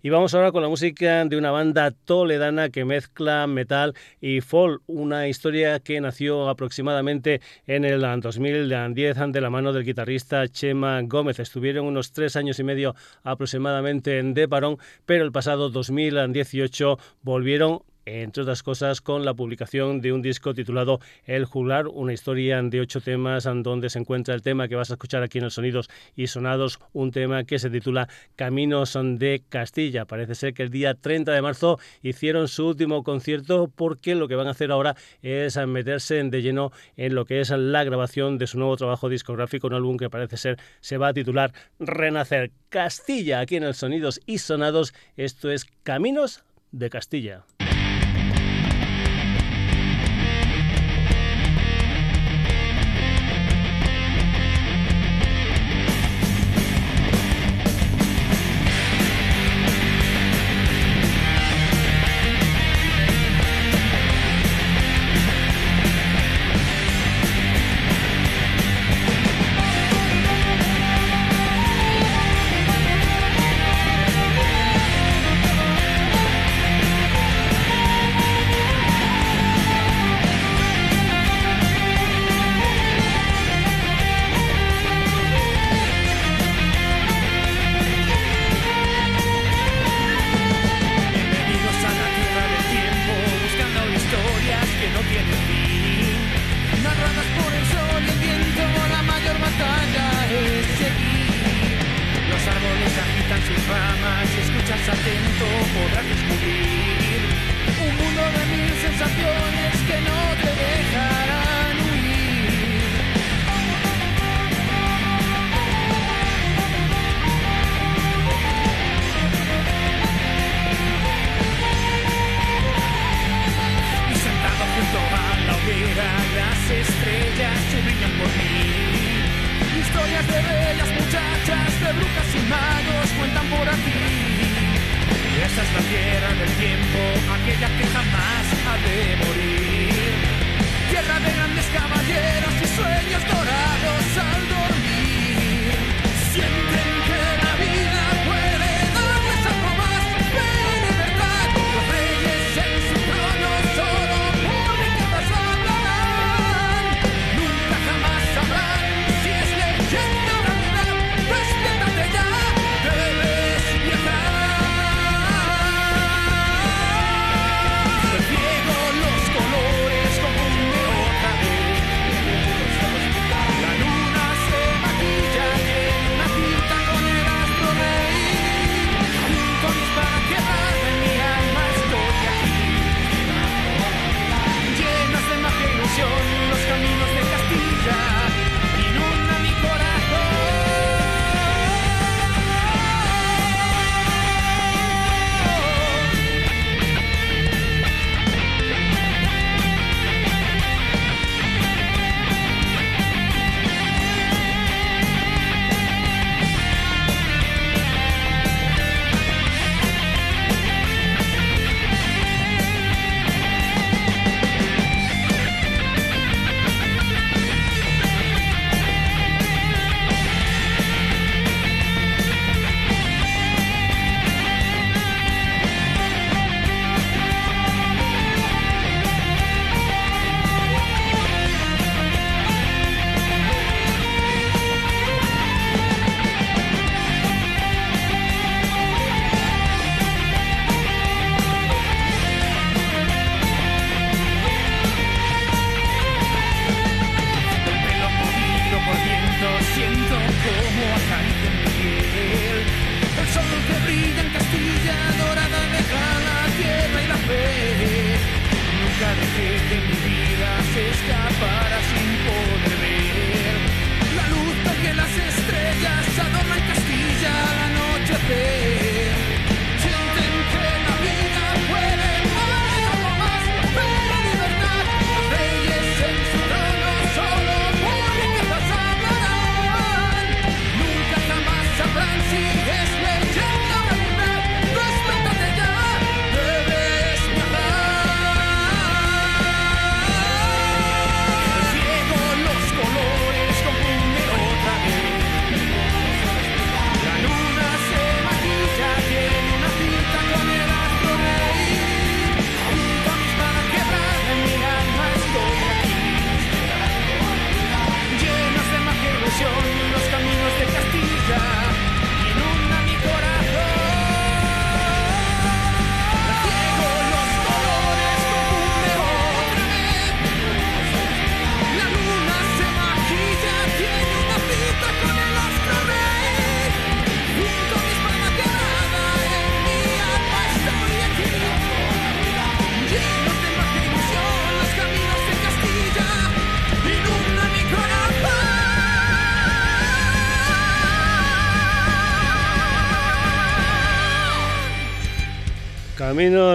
Y 0.07 0.09
vamos 0.09 0.33
ahora 0.33 0.53
con 0.53 0.61
la 0.61 0.69
música 0.69 1.25
de 1.25 1.35
una 1.35 1.51
banda 1.51 1.91
toledana 1.91 2.69
que 2.69 2.85
mezcla 2.85 3.45
metal 3.45 3.93
y 4.21 4.39
folk, 4.39 4.81
una 4.87 5.27
historia 5.27 5.81
que 5.81 5.99
nació 5.99 6.47
aproximadamente 6.47 7.41
en 7.65 7.83
el 7.83 7.99
2010 7.99 9.17
de 9.33 9.41
la 9.41 9.49
mano 9.49 9.73
del 9.73 9.83
guitarrista 9.83 10.47
Chema 10.47 11.01
Gómez. 11.01 11.41
Estuvieron 11.41 11.85
unos 11.85 12.13
tres 12.13 12.37
años 12.37 12.57
y 12.57 12.63
medio 12.63 12.95
aproximadamente 13.23 14.19
en 14.19 14.33
de 14.33 14.47
parón, 14.47 14.77
pero 15.05 15.25
el 15.25 15.33
pasado 15.33 15.69
2018 15.69 16.97
volvieron 17.21 17.81
entre 18.07 18.43
otras 18.43 18.63
cosas 18.63 19.01
con 19.01 19.25
la 19.25 19.33
publicación 19.33 19.99
de 19.99 20.13
un 20.13 20.21
disco 20.21 20.53
titulado 20.53 21.01
El 21.25 21.43
Juglar, 21.43 21.87
una 21.87 22.13
historia 22.13 22.61
de 22.61 22.79
ocho 22.79 23.01
temas 23.01 23.43
donde 23.43 23.89
se 23.89 23.99
encuentra 23.99 24.33
el 24.33 24.41
tema 24.41 24.69
que 24.69 24.75
vas 24.75 24.89
a 24.91 24.93
escuchar 24.93 25.23
aquí 25.23 25.39
en 25.39 25.43
los 25.43 25.55
Sonidos 25.55 25.89
y 26.15 26.27
Sonados, 26.27 26.79
un 26.93 27.11
tema 27.11 27.43
que 27.43 27.59
se 27.59 27.69
titula 27.69 28.07
Caminos 28.37 28.97
de 28.97 29.43
Castilla. 29.49 30.05
Parece 30.05 30.35
ser 30.35 30.53
que 30.53 30.63
el 30.63 30.69
día 30.69 30.93
30 30.93 31.33
de 31.33 31.41
marzo 31.41 31.79
hicieron 32.01 32.47
su 32.47 32.67
último 32.67 33.03
concierto 33.03 33.69
porque 33.75 34.15
lo 34.15 34.29
que 34.29 34.35
van 34.35 34.47
a 34.47 34.51
hacer 34.51 34.71
ahora 34.71 34.95
es 35.21 35.57
meterse 35.67 36.23
de 36.23 36.41
lleno 36.41 36.71
en 36.95 37.13
lo 37.13 37.25
que 37.25 37.41
es 37.41 37.49
la 37.49 37.83
grabación 37.83 38.37
de 38.37 38.47
su 38.47 38.57
nuevo 38.57 38.77
trabajo 38.77 39.09
discográfico, 39.09 39.67
un 39.67 39.73
álbum 39.73 39.97
que 39.97 40.09
parece 40.09 40.37
ser 40.37 40.57
se 40.79 40.97
va 40.97 41.09
a 41.09 41.13
titular 41.13 41.51
Renacer 41.79 42.51
Castilla 42.69 43.41
aquí 43.41 43.57
en 43.57 43.63
el 43.63 43.73
Sonidos 43.73 44.21
y 44.25 44.37
Sonados. 44.37 44.93
Esto 45.17 45.51
es 45.51 45.65
Caminos 45.83 46.43
de 46.71 46.89
Castilla. 46.89 47.43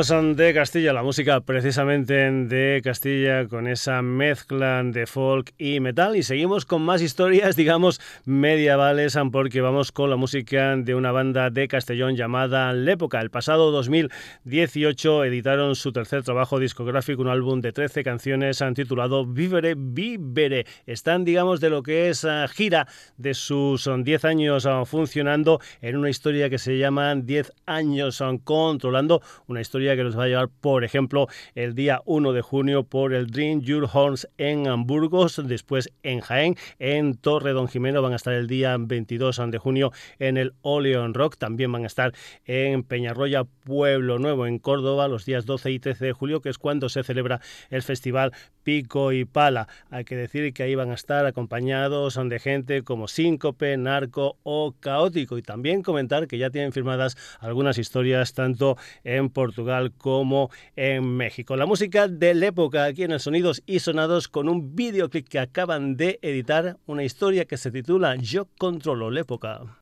De 0.03 0.53
Castilla, 0.53 0.93
la 0.93 1.05
música 1.05 1.41
precisamente 1.43 2.13
de 2.13 2.81
Castilla 2.83 3.47
con 3.47 3.69
esa 3.69 4.03
mezcla 4.03 4.83
de 4.83 5.07
folk 5.07 5.55
y 5.59 5.79
metal 5.79 6.17
y 6.17 6.25
seguimos 6.25 6.67
con 6.67 6.83
más 6.83 7.03
historias, 7.03 7.55
digamos, 7.57 8.01
medievales 8.25 9.17
porque 9.31 9.61
vamos 9.61 9.93
con 9.93 10.11
la 10.11 10.17
música 10.17 10.75
de 10.77 10.97
una 10.97 11.13
banda 11.13 11.51
de 11.51 11.69
Castellón 11.69 12.17
llamada 12.17 12.73
L'Época. 12.73 13.21
El 13.21 13.31
pasado 13.31 13.71
2018 13.71 15.25
editaron 15.25 15.77
su 15.77 15.93
tercer 15.93 16.25
trabajo 16.25 16.59
discográfico, 16.59 17.23
un 17.23 17.29
álbum 17.29 17.61
de 17.61 17.71
13 17.71 18.03
canciones 18.03 18.61
titulado 18.75 19.25
Vivere 19.25 19.75
Vivere. 19.77 20.67
Están, 20.85 21.25
digamos, 21.25 21.61
de 21.61 21.71
lo 21.71 21.85
que 21.85 22.09
es 22.09 22.25
ah, 22.25 22.49
gira 22.49 22.89
de 23.19 23.35
sus 23.35 23.89
10 23.97 24.25
años 24.25 24.67
ah, 24.67 24.85
funcionando 24.85 25.61
en 25.81 25.97
una 25.97 26.11
historia 26.11 26.51
que 26.51 26.59
se 26.59 26.77
llama 26.77 27.15
10 27.15 27.53
años 27.67 28.21
ah, 28.21 28.33
controlando 28.43 29.23
una 29.47 29.61
historia 29.61 29.92
que 29.97 30.05
nos 30.05 30.19
va 30.19 30.25
a 30.25 30.29
llevar, 30.29 30.49
por 30.49 30.85
ejemplo, 30.85 31.29
el 31.55 31.75
día 31.75 32.01
1 32.05 32.33
de 32.33 32.43
junio 32.43 32.85
por 32.85 33.15
el 33.15 33.27
Dream 33.27 33.61
Your 33.61 33.89
Horns 33.93 34.29
en 34.39 34.65
Burgos, 34.87 35.41
después 35.45 35.91
en 36.03 36.21
Jaén, 36.21 36.57
en 36.79 37.15
Torre 37.15 37.53
Don 37.53 37.69
Jimeno 37.69 38.03
van 38.03 38.13
a 38.13 38.17
estar 38.17 38.35
el 38.35 38.47
día 38.47 38.77
22 38.79 39.41
de 39.51 39.59
junio 39.59 39.93
en 40.19 40.37
el 40.37 40.55
Oleon 40.63 41.15
Rock, 41.15 41.37
también 41.37 41.73
van 41.73 41.85
a 41.85 41.87
estar 41.87 42.13
en 42.45 42.83
Peñarroya, 42.83 43.45
Pueblo 43.45 44.19
Nuevo, 44.19 44.47
en 44.47 44.59
Córdoba, 44.59 45.09
los 45.09 45.25
días 45.25 45.47
12 45.47 45.71
y 45.71 45.79
13 45.79 46.07
de 46.07 46.13
julio, 46.13 46.41
que 46.41 46.49
es 46.49 46.59
cuando 46.59 46.89
se 46.89 47.03
celebra 47.03 47.41
el 47.71 47.83
festival 47.83 48.33
Pico 48.63 49.13
y 49.13 49.25
Pala. 49.25 49.69
Hay 49.91 50.05
que 50.05 50.17
decir 50.17 50.53
que 50.53 50.63
ahí 50.63 50.75
van 50.75 50.91
a 50.91 50.95
estar 50.95 51.27
acompañados 51.27 52.19
de 52.23 52.39
gente 52.39 52.83
como 52.83 53.09
Síncope, 53.09 53.77
Narco 53.77 54.37
o 54.43 54.75
Caótico 54.79 55.39
y 55.39 55.43
también 55.43 55.83
comentar 55.83 56.27
que 56.27 56.39
ya 56.39 56.51
tienen 56.51 56.73
firmadas 56.73 57.17
algunas 57.41 57.79
historias 57.79 58.33
tanto 58.35 58.77
en 59.05 59.31
Portugal 59.31 59.82
como 59.91 60.51
en 60.77 61.17
México. 61.17 61.57
La 61.57 61.67
música 61.67 62.07
de 62.07 62.35
la 62.35 62.47
época 62.47 62.85
aquí 62.85 63.03
en 63.03 63.11
el 63.11 63.21
Sonidos 63.21 63.63
y 63.67 63.81
Sonados 63.81 64.29
con 64.29 64.49
un 64.49 64.77
videoclip 64.77 65.29
que 65.29 65.41
acaban 65.41 65.97
de 65.97 66.21
editar, 66.23 66.79
una 66.87 67.03
historia 67.03 67.45
que 67.45 67.57
se 67.57 67.73
titula 67.73 68.15
Yo 68.17 68.47
controlo 68.59 69.11
la 69.11 69.21
época. 69.21 69.82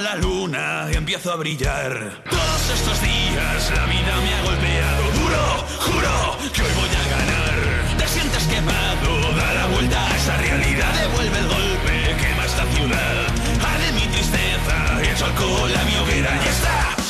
La 0.00 0.14
luna 0.16 0.88
y 0.92 0.96
empiezo 0.96 1.32
a 1.32 1.36
brillar. 1.36 2.22
Todos 2.28 2.70
estos 2.74 3.00
días 3.00 3.72
la 3.74 3.86
vida 3.86 4.16
me 4.22 4.34
ha 4.34 4.42
golpeado 4.42 5.02
duro, 5.12 5.66
juro 5.78 6.36
que 6.52 6.62
hoy 6.62 6.72
voy 6.74 6.88
a 6.88 7.04
ganar. 7.16 7.98
Te 7.98 8.08
sientes 8.08 8.44
quemado, 8.44 9.32
da 9.36 9.54
la 9.54 9.66
vuelta 9.68 10.06
a 10.06 10.16
esa 10.16 10.36
realidad, 10.36 10.92
devuelve 11.00 11.38
el 11.38 11.48
golpe, 11.48 12.16
quema 12.20 12.44
esta 12.44 12.64
ciudad. 12.74 13.26
Haré 13.66 13.92
mi 13.92 14.06
tristeza 14.12 15.00
y 15.02 15.08
echo 15.08 15.26
alcohol 15.26 15.72
a 15.74 15.84
mi 15.84 15.96
hoguera 15.96 16.40
y 16.44 16.48
está. 16.48 17.05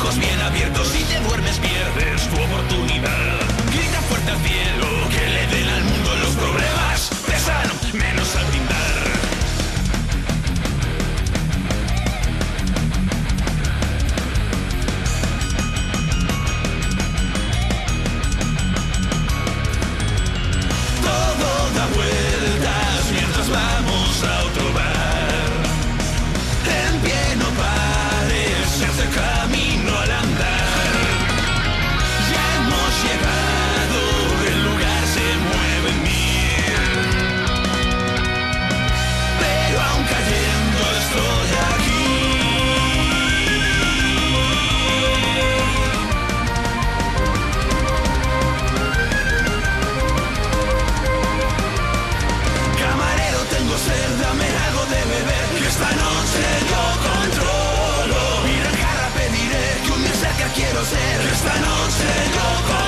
Ojos 0.00 0.18
bien 0.18 0.40
abiertos 0.40 0.94
y 0.98 1.04
te 1.04 1.20
duermes 1.20 1.58
pierdes 1.58 2.28
tu 2.28 2.36
oportunidad. 2.36 3.40
Grita 3.72 4.00
fuerte 4.08 4.30
al 4.30 4.38
cielo 4.38 4.99
esta 60.92 61.54
noche 61.60 62.08
yo 62.34 62.79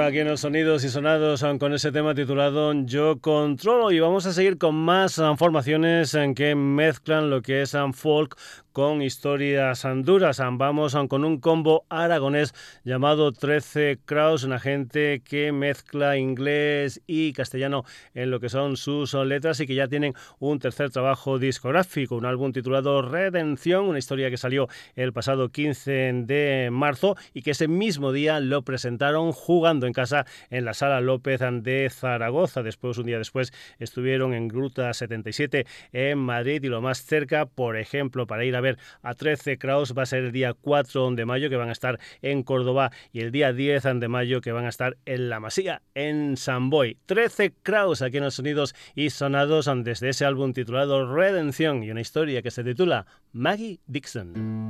aquí 0.00 0.20
en 0.20 0.28
los 0.28 0.40
sonidos 0.40 0.84
y 0.84 0.88
sonados 0.88 1.44
con 1.60 1.74
ese 1.74 1.92
tema 1.92 2.14
titulado 2.14 2.72
Yo 2.84 3.20
controlo 3.20 3.92
y 3.92 4.00
vamos 4.00 4.24
a 4.26 4.32
seguir 4.32 4.56
con 4.56 4.74
más 4.74 5.20
formaciones 5.36 6.14
en 6.14 6.34
que 6.34 6.54
mezclan 6.54 7.28
lo 7.28 7.42
que 7.42 7.62
es 7.62 7.76
folk 7.92 8.36
con 8.72 9.02
historias 9.02 9.86
duras. 10.02 10.40
Vamos 10.52 10.96
con 11.08 11.24
un 11.24 11.40
combo 11.40 11.84
aragonés 11.90 12.54
llamado 12.84 13.32
13 13.32 13.98
Kraus, 14.04 14.44
una 14.44 14.58
gente 14.58 15.22
que 15.22 15.52
mezcla 15.52 16.16
inglés 16.16 17.02
y 17.06 17.32
castellano 17.34 17.84
en 18.14 18.30
lo 18.30 18.40
que 18.40 18.48
son 18.48 18.76
sus 18.76 19.12
letras 19.14 19.60
y 19.60 19.66
que 19.66 19.74
ya 19.74 19.88
tienen 19.88 20.14
un 20.38 20.58
tercer 20.58 20.90
trabajo 20.90 21.38
discográfico, 21.38 22.16
un 22.16 22.24
álbum 22.24 22.52
titulado 22.52 23.02
Redención, 23.02 23.84
una 23.84 23.98
historia 23.98 24.30
que 24.30 24.38
salió 24.38 24.68
el 24.96 25.12
pasado 25.12 25.50
15 25.50 26.24
de 26.24 26.70
marzo 26.72 27.16
y 27.34 27.42
que 27.42 27.50
ese 27.50 27.68
mismo 27.68 28.12
día 28.12 28.40
lo 28.40 28.62
presentaron 28.62 29.32
jugando 29.32 29.81
en 29.86 29.92
casa 29.92 30.26
en 30.50 30.64
la 30.64 30.74
Sala 30.74 31.00
López 31.00 31.40
de 31.40 31.90
Zaragoza. 31.90 32.62
Después, 32.62 32.98
un 32.98 33.06
día 33.06 33.18
después, 33.18 33.52
estuvieron 33.78 34.34
en 34.34 34.48
Gruta 34.48 34.92
77 34.92 35.66
en 35.92 36.18
Madrid 36.18 36.62
y 36.62 36.68
lo 36.68 36.80
más 36.80 37.04
cerca, 37.04 37.46
por 37.46 37.76
ejemplo, 37.76 38.26
para 38.26 38.44
ir 38.44 38.56
a 38.56 38.60
ver 38.60 38.78
a 39.02 39.14
13 39.14 39.58
Kraus 39.58 39.94
va 39.96 40.02
a 40.02 40.06
ser 40.06 40.24
el 40.24 40.32
día 40.32 40.54
4 40.54 41.12
de 41.12 41.24
mayo 41.24 41.50
que 41.50 41.56
van 41.56 41.68
a 41.68 41.72
estar 41.72 41.98
en 42.20 42.42
Córdoba 42.42 42.90
y 43.12 43.20
el 43.20 43.32
día 43.32 43.52
10 43.52 43.82
de 43.94 44.08
mayo 44.08 44.40
que 44.40 44.52
van 44.52 44.66
a 44.66 44.68
estar 44.68 44.96
en 45.04 45.28
La 45.28 45.40
Masía, 45.40 45.82
en 45.94 46.36
San 46.36 46.70
Boy. 46.70 46.98
13 47.06 47.54
Kraus 47.62 48.02
aquí 48.02 48.18
en 48.18 48.24
los 48.24 48.34
sonidos 48.34 48.74
y 48.94 49.10
sonados 49.10 49.70
desde 49.82 50.10
ese 50.10 50.24
álbum 50.24 50.52
titulado 50.52 51.14
Redención 51.14 51.82
y 51.82 51.90
una 51.90 52.00
historia 52.00 52.42
que 52.42 52.50
se 52.50 52.64
titula 52.64 53.06
Maggie 53.32 53.80
Dixon. 53.86 54.68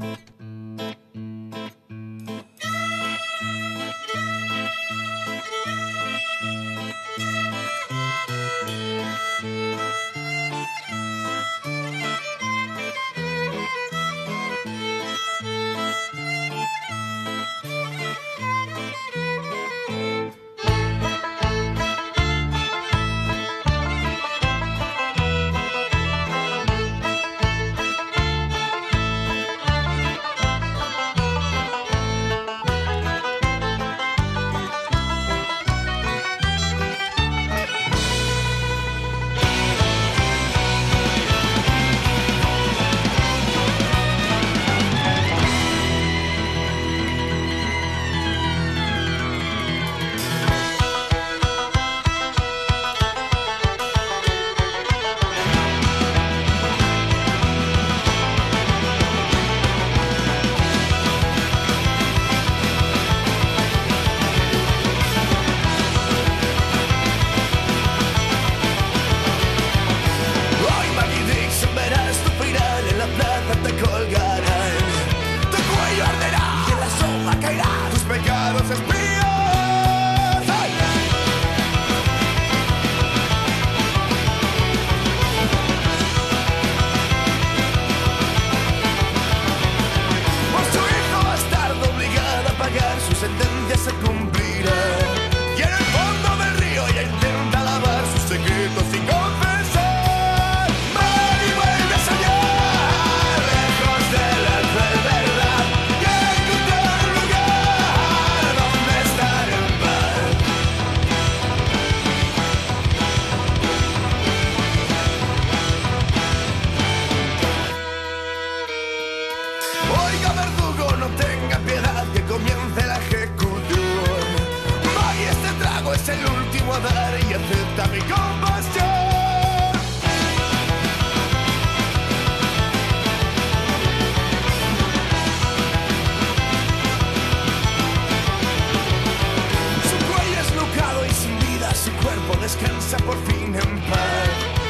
por 142.99 143.17
fin 143.25 143.55
en 143.55 143.81
paz. 143.89 144.29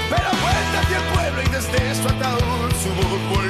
Pero 0.08 0.28
vuelta 0.42 0.80
hacia 0.80 0.98
el 0.98 1.04
pueblo 1.12 1.42
y 1.42 1.48
desde 1.48 1.94
su 1.94 2.08
ataúd 2.08 2.70
su 2.82 2.88
voz 2.94 3.41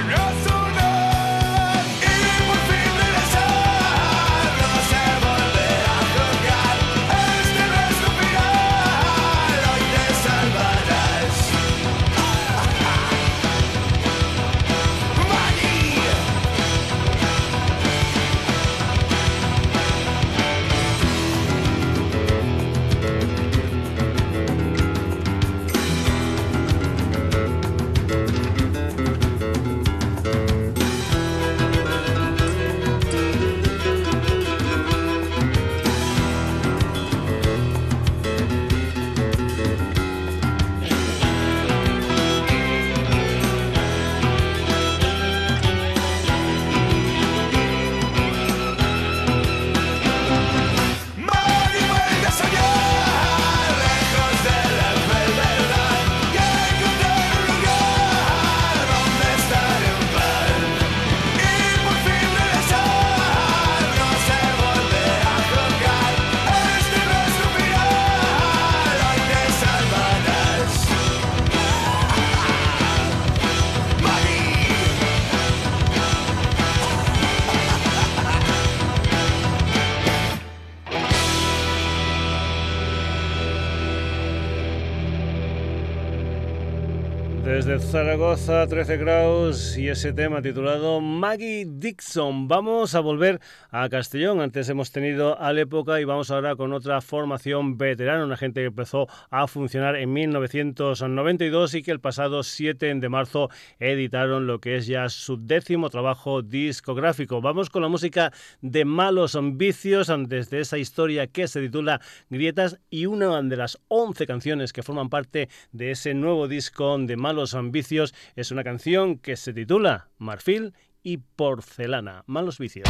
Desde 88.02 88.11
Zaragoza, 88.22 88.68
13 88.68 88.96
grados 88.98 89.76
y 89.76 89.88
ese 89.88 90.12
tema 90.12 90.40
titulado 90.40 91.00
Maggie 91.00 91.66
Dixon. 91.66 92.46
Vamos 92.46 92.94
a 92.94 93.00
volver 93.00 93.40
a 93.72 93.88
Castellón. 93.88 94.40
Antes 94.40 94.68
hemos 94.68 94.92
tenido 94.92 95.40
a 95.40 95.52
la 95.52 95.62
época 95.62 96.00
y 96.00 96.04
vamos 96.04 96.30
ahora 96.30 96.54
con 96.54 96.72
otra 96.72 97.00
formación 97.00 97.76
veterana, 97.76 98.24
una 98.24 98.36
gente 98.36 98.60
que 98.60 98.66
empezó 98.66 99.08
a 99.30 99.48
funcionar 99.48 99.96
en 99.96 100.12
1992 100.12 101.74
y 101.74 101.82
que 101.82 101.90
el 101.90 101.98
pasado 101.98 102.44
7 102.44 102.94
de 102.94 103.08
marzo 103.08 103.50
editaron 103.80 104.46
lo 104.46 104.60
que 104.60 104.76
es 104.76 104.86
ya 104.86 105.08
su 105.08 105.36
décimo 105.44 105.90
trabajo 105.90 106.42
discográfico. 106.42 107.40
Vamos 107.40 107.70
con 107.70 107.82
la 107.82 107.88
música 107.88 108.32
de 108.60 108.84
Malos 108.84 109.36
Vicios, 109.54 110.12
desde 110.28 110.60
esa 110.60 110.78
historia 110.78 111.26
que 111.26 111.48
se 111.48 111.60
titula 111.60 112.00
Grietas 112.30 112.78
y 112.88 113.06
una 113.06 113.42
de 113.42 113.56
las 113.56 113.80
11 113.88 114.28
canciones 114.28 114.72
que 114.72 114.84
forman 114.84 115.08
parte 115.08 115.48
de 115.72 115.90
ese 115.90 116.14
nuevo 116.14 116.46
disco 116.46 116.96
de 116.98 117.16
Malos 117.16 117.54
Malos 117.54 118.11
Es 118.36 118.50
una 118.50 118.64
canción 118.64 119.18
que 119.18 119.36
se 119.36 119.52
titula 119.52 120.08
Marfil 120.18 120.74
y 121.02 121.18
Porcelana. 121.18 122.24
Malos 122.26 122.58
Vicios. 122.58 122.88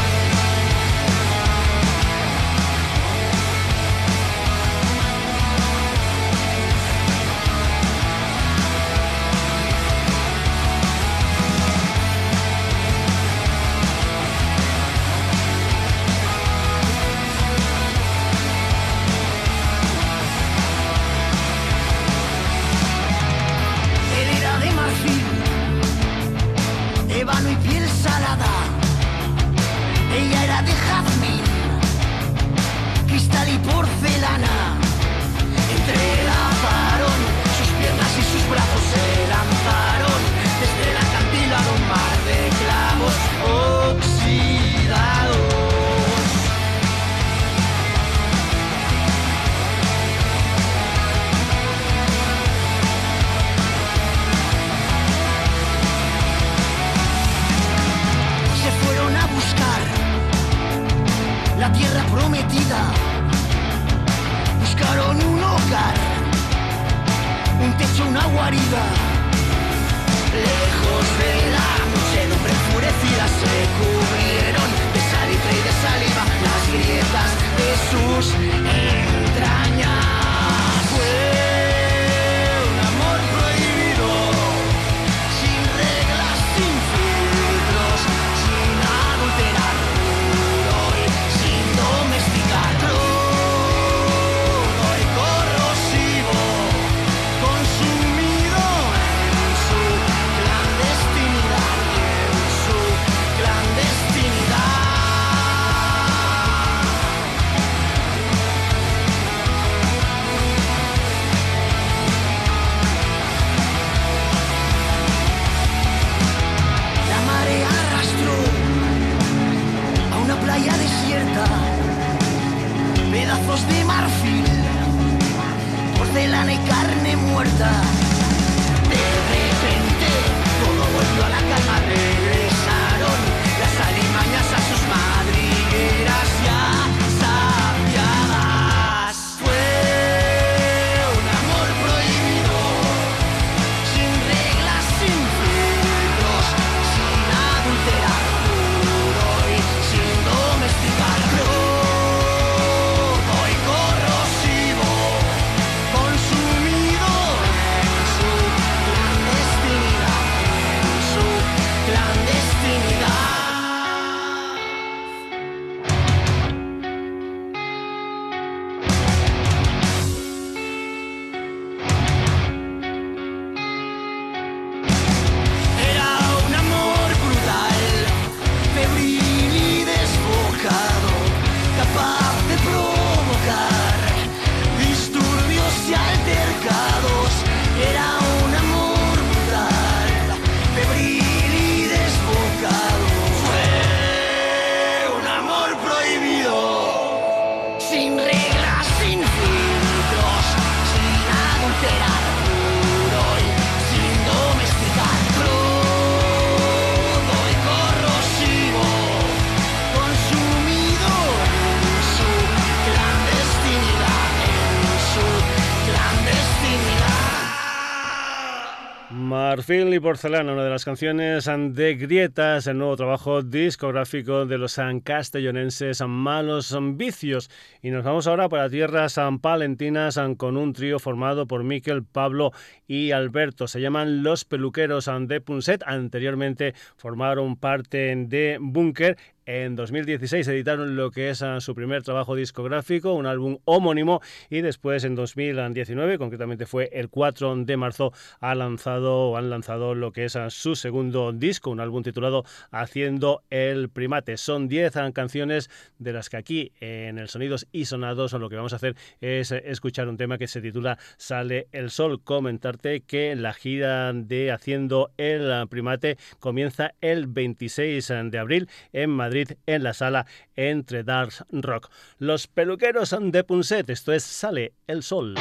Porcelana, 220.01 220.53
una 220.53 220.65
de 220.65 220.71
las 220.71 220.85
canciones 220.85 221.45
de 221.47 221.95
Grietas, 221.97 222.67
el 222.67 222.79
nuevo 222.79 222.97
trabajo 222.97 223.43
discográfico 223.43 224.47
de 224.47 224.59
los 224.59 224.79
castellonenses 225.05 226.03
Malos 226.07 226.77
Vicios. 226.95 227.51
Y 227.83 227.91
nos 227.91 228.05
vamos 228.05 228.27
ahora 228.27 228.49
para 228.49 228.71
tierras 228.71 229.19
palentinas 229.41 230.19
con 230.37 230.57
un 230.57 230.73
trío 230.73 230.99
formado 230.99 231.47
por 231.47 231.65
Miquel, 231.65 232.05
Pablo 232.05 232.53
y 232.87 233.11
Alberto. 233.11 233.67
Se 233.67 233.81
llaman 233.81 234.23
Los 234.23 234.45
Peluqueros 234.45 235.11
de 235.21 235.41
Punset. 235.41 235.83
Anteriormente 235.87 236.75
formaron 236.97 237.57
parte 237.57 238.15
de 238.17 238.59
Bunker 238.61 239.17
En 239.45 239.75
2016 239.75 240.47
editaron 240.47 240.95
lo 240.95 241.11
que 241.11 241.31
es 241.31 241.43
ah, 241.43 241.61
su 241.61 241.75
primer 241.75 242.05
trabajo 242.05 242.37
discográfico, 242.37 243.13
un 243.13 243.27
álbum 243.27 243.59
homónimo, 243.65 244.21
y 244.49 244.61
después 244.61 245.03
en 245.03 245.17
2019, 245.17 246.17
concretamente 246.17 246.65
fue 246.65 246.91
el 246.93 247.09
4 247.09 247.57
de 247.57 247.77
marzo, 247.77 248.13
han 248.41 248.61
lanzado 248.61 249.95
lo 249.97 250.13
que 250.13 250.27
es 250.27 250.37
ah, 250.37 250.49
su 250.49 250.77
segundo 250.77 251.33
disco, 251.33 251.71
un 251.71 251.81
álbum 251.81 252.05
titulado 252.05 252.45
Haciendo 252.71 253.43
el 253.51 253.89
primate. 253.89 254.37
Son 254.37 254.69
10 254.69 254.97
ah, 254.97 255.11
canciones 255.13 255.71
de 255.99 256.13
las 256.13 256.31
que 256.31 256.37
aquí 256.37 256.73
en 256.81 257.19
el 257.19 257.29
Sonidos 257.29 257.67
y 257.73 257.87
Sonados 257.87 258.33
lo 258.35 258.49
que 258.49 258.57
vamos 258.57 258.75
a 258.75 258.77
hacer 258.77 258.95
es 259.21 259.51
escuchar 259.51 260.07
un 260.09 260.17
tema 260.17 260.39
que 260.39 260.47
se 260.47 260.61
titula 260.61 260.99
Sale 261.17 261.67
el 261.73 261.91
sol. 261.91 262.23
Comentarte 262.23 263.01
que 263.01 263.35
la 263.35 263.55
gira 263.55 264.13
de 264.13 264.53
Haciendo 264.53 265.11
el 265.17 265.67
primate 265.69 266.17
comienza 266.39 266.95
el 267.01 267.27
26 267.27 268.13
de 268.31 268.39
abril 268.39 268.69
en 268.93 269.11
Madrid 269.11 269.32
en 269.67 269.83
la 269.83 269.95
sala 269.95 270.27
entre 270.57 271.05
Dark 271.05 271.33
Rock. 271.51 271.91
Los 272.19 272.47
peluqueros 272.47 273.17
de 273.21 273.45
Punset, 273.45 273.91
esto 273.91 274.13
es 274.13 274.23
Sale 274.23 274.75
el 274.87 275.03
Sol. 275.03 275.35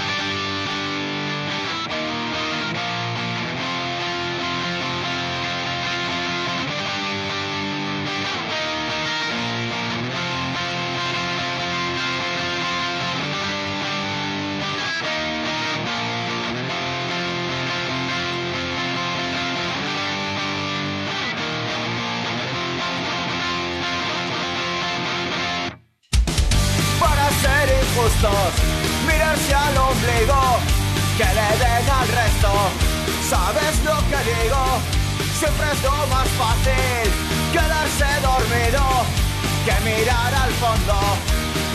Al 40.34 40.52
fondo 40.54 41.00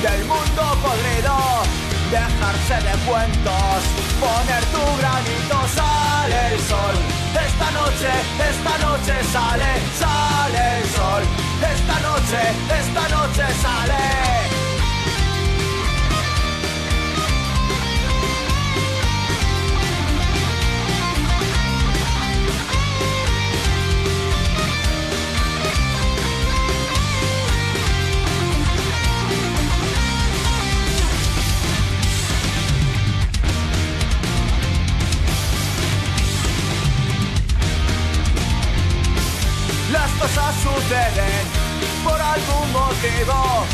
del 0.02 0.24
mundo 0.24 0.62
podrido. 0.82 1.36
Dejarse 2.10 2.76
de 2.86 2.94
cuentos, 3.04 3.78
poner 4.20 4.64
tu 4.66 4.84
granito, 5.00 5.58
sale 5.74 6.54
el 6.54 6.60
sol. 6.60 6.96
Esta 7.34 7.70
noche, 7.72 8.10
esta 8.50 8.78
noche 8.86 9.14
sale, 9.32 9.70
sale 9.98 10.78
el 10.78 10.88
sol. 10.90 11.22
Esta 11.74 11.96
noche, 12.08 12.40
esta 12.80 13.08
noche 13.08 13.44
sale. 13.60 14.45
Cosas 40.18 40.54
suceden 40.62 41.44
por 42.04 42.20
algún 42.20 42.72
motivo. 42.72 43.66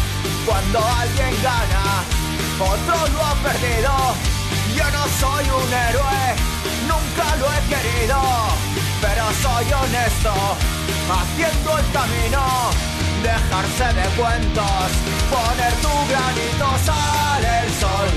Cuando 0.47 0.79
alguien 0.79 1.35
gana, 1.43 2.03
otro 2.59 2.97
lo 3.15 3.25
ha 3.25 3.35
perdido. 3.47 3.93
Yo 4.77 4.85
no 4.91 5.05
soy 5.21 5.45
un 5.45 5.73
héroe, 5.73 6.23
nunca 6.89 7.37
lo 7.37 7.47
he 7.53 7.61
querido, 7.73 8.21
pero 9.01 9.25
soy 9.43 9.67
honesto, 9.73 10.35
haciendo 11.11 11.79
el 11.79 11.91
camino. 11.93 12.43
Dejarse 13.23 13.89
de 13.95 14.07
cuentos, 14.21 14.89
poner 15.31 15.73
tu 15.85 15.95
granito, 16.11 16.67
sale 16.85 17.51
el 17.65 17.73
sol. 17.79 18.09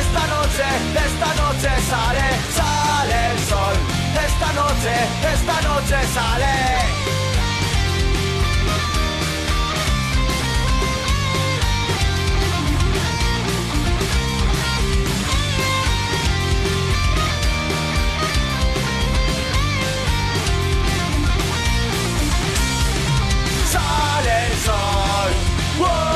Esta 0.00 0.26
noche, 0.34 0.66
esta 1.06 1.30
noche 1.42 1.70
sale, 1.90 2.26
sale 2.58 3.32
el 3.32 3.38
sol. 3.44 3.76
Esta 4.26 4.52
noche, 4.54 4.94
esta 5.34 5.60
noche 5.68 5.96
sale. 6.14 7.43
Que 25.76 26.13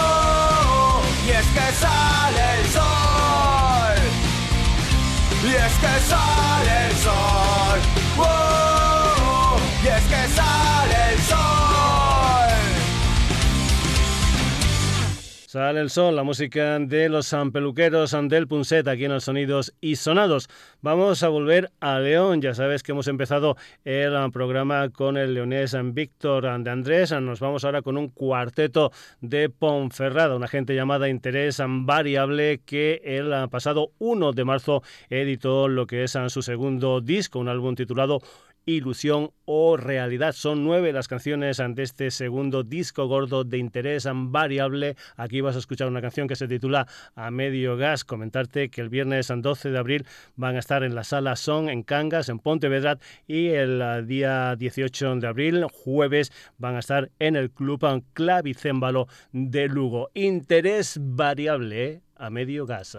Sale 15.48 15.80
el 15.80 15.88
sol, 15.88 16.14
la 16.14 16.24
música 16.24 16.78
de 16.78 17.08
los 17.08 17.34
peluqueros 17.54 18.14
del 18.24 18.46
Punset 18.46 18.86
aquí 18.86 19.06
en 19.06 19.12
los 19.12 19.24
Sonidos 19.24 19.72
y 19.80 19.96
Sonados. 19.96 20.46
Vamos 20.82 21.22
a 21.22 21.28
volver 21.28 21.70
a 21.80 21.98
León. 22.00 22.42
Ya 22.42 22.52
sabes 22.52 22.82
que 22.82 22.92
hemos 22.92 23.08
empezado 23.08 23.56
el 23.82 24.12
programa 24.30 24.90
con 24.90 25.16
el 25.16 25.32
leonés 25.32 25.74
Víctor 25.94 26.62
de 26.62 26.70
Andrés. 26.70 27.12
Nos 27.22 27.40
vamos 27.40 27.64
ahora 27.64 27.80
con 27.80 27.96
un 27.96 28.08
cuarteto 28.08 28.92
de 29.22 29.48
Ponferrada, 29.48 30.36
una 30.36 30.48
gente 30.48 30.74
llamada 30.74 31.08
Interés 31.08 31.62
Variable 31.66 32.60
que 32.66 33.00
el 33.02 33.48
pasado 33.48 33.92
1 34.00 34.32
de 34.32 34.44
marzo 34.44 34.82
editó 35.08 35.66
lo 35.66 35.86
que 35.86 36.04
es 36.04 36.18
su 36.26 36.42
segundo 36.42 37.00
disco, 37.00 37.38
un 37.38 37.48
álbum 37.48 37.74
titulado 37.74 38.20
ilusión 38.68 39.30
o 39.46 39.76
realidad. 39.76 40.32
Son 40.32 40.62
nueve 40.62 40.92
las 40.92 41.08
canciones 41.08 41.58
ante 41.58 41.82
este 41.82 42.10
segundo 42.10 42.62
disco 42.62 43.06
gordo 43.06 43.44
de 43.44 43.58
interés 43.58 44.06
variable. 44.12 44.96
Aquí 45.16 45.40
vas 45.40 45.56
a 45.56 45.58
escuchar 45.58 45.88
una 45.88 46.02
canción 46.02 46.28
que 46.28 46.36
se 46.36 46.48
titula 46.48 46.86
A 47.14 47.30
Medio 47.30 47.76
Gas. 47.76 48.04
Comentarte 48.04 48.68
que 48.68 48.82
el 48.82 48.90
viernes 48.90 49.32
12 49.34 49.70
de 49.70 49.78
abril 49.78 50.06
van 50.36 50.56
a 50.56 50.58
estar 50.58 50.82
en 50.82 50.94
la 50.94 51.04
sala 51.04 51.36
Son 51.36 51.70
en 51.70 51.82
Cangas, 51.82 52.28
en 52.28 52.38
Pontevedra, 52.40 52.98
y 53.26 53.48
el 53.48 53.80
ah, 53.80 54.02
día 54.02 54.54
18 54.56 55.16
de 55.16 55.26
abril, 55.26 55.64
jueves, 55.72 56.30
van 56.58 56.76
a 56.76 56.80
estar 56.80 57.10
en 57.18 57.36
el 57.36 57.50
Club 57.50 58.04
Clavicémbalo 58.12 59.08
de 59.32 59.68
Lugo. 59.68 60.10
Interés 60.12 60.98
variable 61.00 61.84
¿eh? 61.84 62.00
a 62.16 62.28
medio 62.28 62.66
gas. 62.66 62.98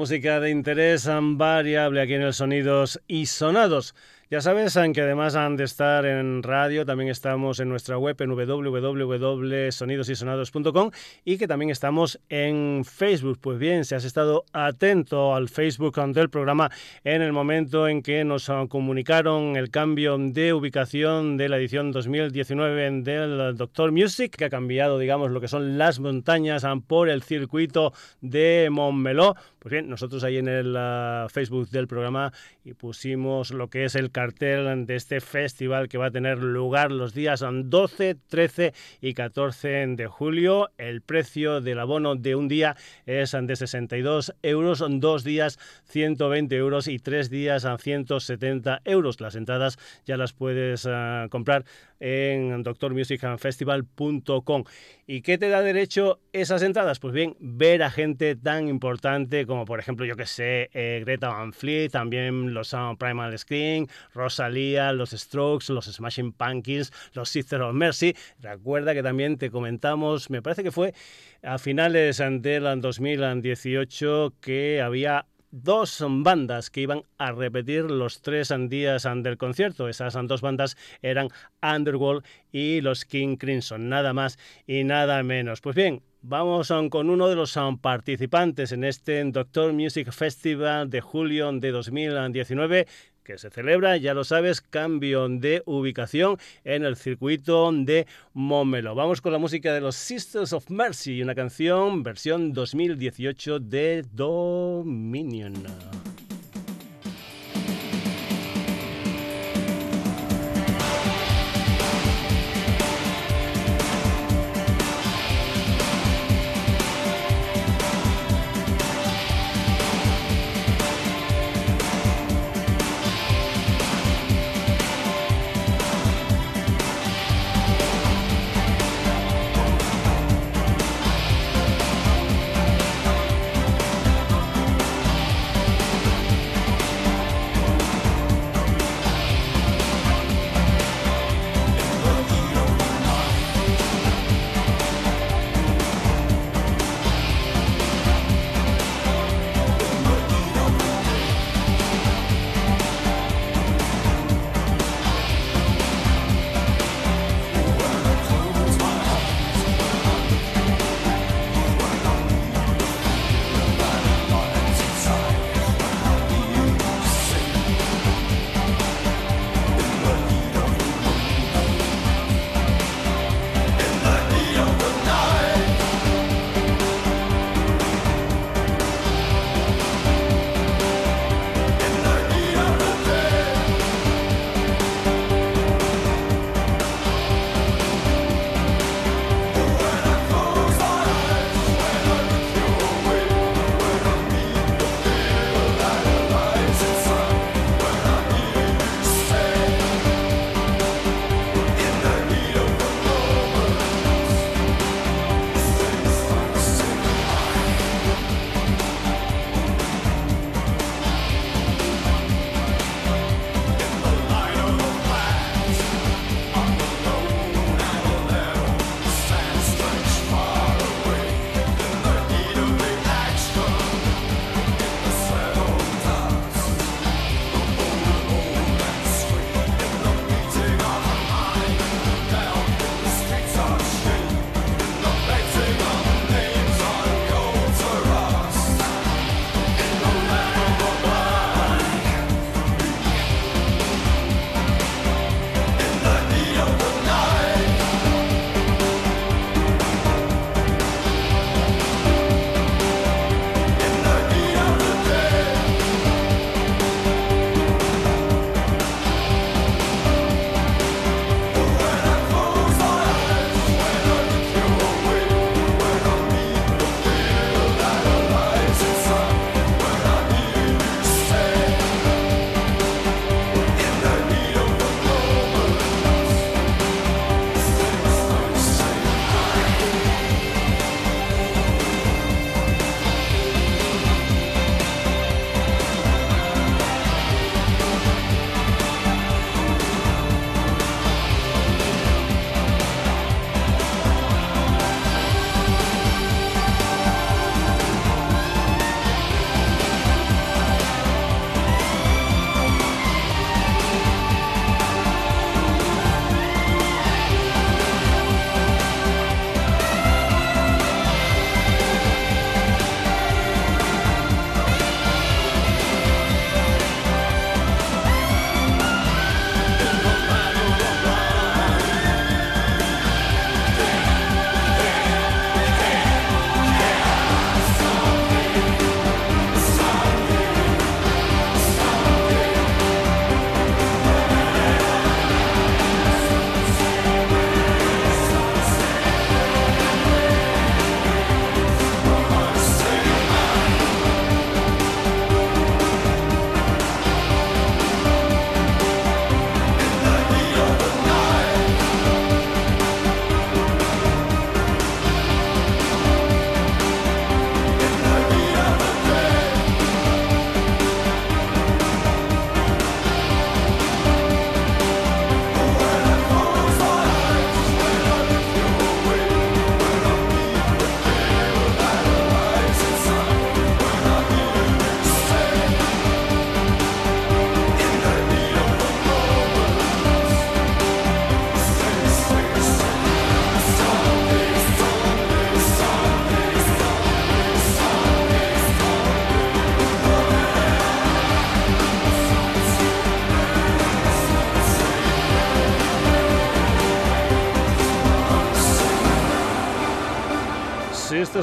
Música 0.00 0.40
de 0.40 0.48
interés 0.48 1.06
variable 1.36 2.00
aquí 2.00 2.14
en 2.14 2.22
el 2.22 2.32
Sonidos 2.32 3.02
y 3.06 3.26
Sonados. 3.26 3.94
Ya 4.30 4.40
sabes 4.40 4.78
que 4.94 5.00
además 5.00 5.34
han 5.34 5.56
de 5.56 5.64
estar 5.64 6.06
en 6.06 6.44
radio, 6.44 6.86
también 6.86 7.10
estamos 7.10 7.58
en 7.58 7.68
nuestra 7.68 7.98
web 7.98 8.14
en 8.20 8.30
www.sonidosysonados.com 8.30 10.92
y 11.24 11.36
que 11.36 11.48
también 11.48 11.70
estamos 11.70 12.20
en 12.28 12.84
Facebook. 12.84 13.40
Pues 13.40 13.58
bien, 13.58 13.84
si 13.84 13.96
has 13.96 14.04
estado 14.04 14.44
atento 14.52 15.34
al 15.34 15.48
Facebook 15.48 15.96
del 16.14 16.30
programa 16.30 16.70
en 17.02 17.22
el 17.22 17.32
momento 17.32 17.88
en 17.88 18.02
que 18.02 18.24
nos 18.24 18.48
comunicaron 18.68 19.56
el 19.56 19.70
cambio 19.70 20.16
de 20.16 20.52
ubicación 20.52 21.36
de 21.36 21.48
la 21.48 21.56
edición 21.56 21.90
2019 21.90 23.02
del 23.02 23.56
Doctor 23.56 23.90
Music, 23.90 24.36
que 24.36 24.44
ha 24.44 24.50
cambiado, 24.50 25.00
digamos, 25.00 25.32
lo 25.32 25.40
que 25.40 25.48
son 25.48 25.76
las 25.76 25.98
montañas 25.98 26.64
por 26.86 27.08
el 27.08 27.24
circuito 27.24 27.92
de 28.20 28.68
Montmeló. 28.70 29.34
Pues 29.60 29.72
bien, 29.72 29.90
nosotros 29.90 30.24
ahí 30.24 30.38
en 30.38 30.48
el 30.48 30.74
ah, 30.74 31.26
Facebook 31.30 31.68
del 31.68 31.86
programa 31.86 32.32
y 32.64 32.72
pusimos 32.72 33.50
lo 33.50 33.68
que 33.68 33.84
es 33.84 33.94
el 33.94 34.10
cartel 34.10 34.86
de 34.86 34.96
este 34.96 35.20
festival 35.20 35.90
que 35.90 35.98
va 35.98 36.06
a 36.06 36.10
tener 36.10 36.38
lugar 36.38 36.90
los 36.90 37.12
días 37.12 37.44
12, 37.46 38.16
13 38.26 38.72
y 39.02 39.12
14 39.12 39.86
de 39.88 40.06
julio. 40.06 40.70
El 40.78 41.02
precio 41.02 41.60
del 41.60 41.78
abono 41.78 42.16
de 42.16 42.36
un 42.36 42.48
día 42.48 42.74
es 43.04 43.36
de 43.38 43.54
62 43.54 44.34
euros, 44.42 44.82
dos 44.88 45.24
días 45.24 45.58
120 45.84 46.56
euros 46.56 46.88
y 46.88 46.98
tres 46.98 47.28
días 47.28 47.66
a 47.66 47.76
170 47.76 48.80
euros. 48.86 49.20
Las 49.20 49.34
entradas 49.34 49.78
ya 50.06 50.16
las 50.16 50.32
puedes 50.32 50.86
ah, 50.86 51.26
comprar 51.28 51.66
en 52.00 52.62
doctormusicfestival.com. 52.62 54.64
¿Y 55.06 55.22
qué 55.22 55.38
te 55.38 55.48
da 55.48 55.62
derecho 55.62 56.20
esas 56.32 56.62
entradas? 56.62 56.98
Pues 56.98 57.14
bien, 57.14 57.36
ver 57.38 57.82
a 57.82 57.90
gente 57.90 58.36
tan 58.36 58.68
importante 58.68 59.46
como 59.46 59.64
por 59.64 59.78
ejemplo, 59.78 60.06
yo 60.06 60.16
que 60.16 60.26
sé, 60.26 60.70
eh, 60.72 61.02
Greta 61.04 61.28
Van 61.28 61.52
Fleet, 61.52 61.90
también 61.90 62.54
los 62.54 62.74
Primal 62.98 63.38
Screen, 63.38 63.88
Rosalía, 64.14 64.92
los 64.92 65.10
Strokes, 65.10 65.72
los 65.72 65.86
Smashing 65.86 66.32
Pumpkins, 66.32 66.92
los 67.12 67.28
Sisters 67.28 67.62
of 67.62 67.74
Mercy. 67.74 68.16
Recuerda 68.40 68.94
que 68.94 69.02
también 69.02 69.36
te 69.36 69.50
comentamos, 69.50 70.30
me 70.30 70.42
parece 70.42 70.62
que 70.62 70.72
fue 70.72 70.94
a 71.42 71.58
finales 71.58 72.18
del 72.18 72.80
2018 72.80 74.34
que 74.40 74.80
había 74.80 75.26
dos 75.50 76.02
bandas 76.06 76.70
que 76.70 76.82
iban 76.82 77.02
a 77.18 77.32
repetir 77.32 77.84
los 77.84 78.22
tres 78.22 78.52
días 78.68 79.08
del 79.22 79.38
concierto. 79.38 79.88
Esas 79.88 80.16
dos 80.22 80.40
bandas 80.40 80.76
eran 81.02 81.28
Underworld 81.62 82.24
y 82.52 82.80
los 82.80 83.04
King 83.04 83.36
Crimson, 83.36 83.88
nada 83.88 84.12
más 84.12 84.38
y 84.66 84.84
nada 84.84 85.22
menos. 85.22 85.60
Pues 85.60 85.76
bien, 85.76 86.02
Vamos 86.22 86.70
con 86.90 87.08
uno 87.08 87.28
de 87.28 87.34
los 87.34 87.58
participantes 87.80 88.72
en 88.72 88.84
este 88.84 89.24
Doctor 89.24 89.72
Music 89.72 90.12
Festival 90.12 90.90
de 90.90 91.00
julio 91.00 91.50
de 91.50 91.70
2019 91.70 92.86
que 93.24 93.38
se 93.38 93.50
celebra, 93.50 93.96
ya 93.96 94.14
lo 94.14 94.24
sabes, 94.24 94.60
cambio 94.60 95.28
de 95.28 95.62
ubicación 95.66 96.38
en 96.64 96.84
el 96.84 96.96
circuito 96.96 97.70
de 97.72 98.06
Momelo. 98.32 98.94
Vamos 98.94 99.20
con 99.20 99.32
la 99.32 99.38
música 99.38 99.72
de 99.72 99.80
los 99.80 99.96
Sisters 99.96 100.52
of 100.52 100.70
Mercy, 100.70 101.22
una 101.22 101.34
canción 101.34 102.02
versión 102.02 102.52
2018 102.52 103.60
de 103.60 104.04
Dominion. 104.12 105.54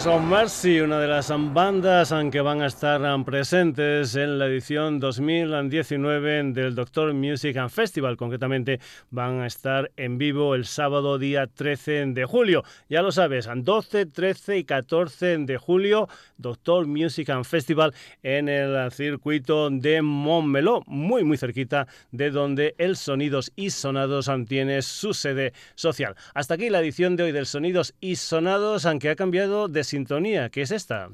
Of 0.06 0.22
Mercy, 0.26 0.80
una 0.80 1.00
de 1.00 1.08
las 1.08 1.34
bandas 1.54 2.14
que 2.32 2.42
van 2.42 2.62
a 2.62 2.68
estar 2.68 3.02
presentes 3.26 4.16
en 4.16 4.38
la 4.38 4.46
edición 4.46 5.00
2019 5.00 6.52
del 6.52 6.76
Doctor 6.76 7.16
Music 7.16 7.58
and 7.58 7.72
Festival. 7.72 8.16
Concretamente 8.16 8.80
van 9.10 9.42
a 9.42 9.48
estar 9.48 9.90
en 9.98 10.20
vivo 10.20 10.54
el 10.54 10.66
sábado 10.66 11.18
día 11.18 11.48
13 11.48 12.08
de 12.08 12.26
julio. 12.26 12.64
Ya 12.90 13.02
lo 13.02 13.12
sabes, 13.12 13.50
12, 13.52 14.06
13 14.06 14.60
y 14.60 14.64
14 14.66 15.40
de 15.40 15.58
julio, 15.58 16.08
Doctor 16.38 16.86
Music 16.86 17.32
and 17.32 17.46
Festival 17.46 17.96
en 18.22 18.50
el 18.50 18.92
circuito 18.92 19.72
de 19.72 20.04
Montmeló, 20.04 20.84
muy 20.86 21.24
muy 21.24 21.38
cerquita 21.38 21.88
de 22.12 22.30
donde 22.30 22.76
el 22.78 22.98
Sonidos 22.98 23.52
y 23.56 23.72
Sonados 23.72 24.30
tiene 24.48 24.84
su 24.84 25.16
sede 25.16 25.54
social. 25.74 26.16
Hasta 26.36 26.54
aquí 26.54 26.70
la 26.70 26.82
edición 26.82 27.16
de 27.16 27.24
hoy 27.24 27.32
del 27.32 27.48
Sonidos 27.48 27.96
y 28.00 28.18
Sonados, 28.18 28.86
aunque 28.86 29.10
ha 29.10 29.16
cambiado 29.16 29.68
de 29.68 29.87
sintonía, 29.88 30.50
que 30.50 30.62
es 30.62 30.72
esta. 30.72 31.10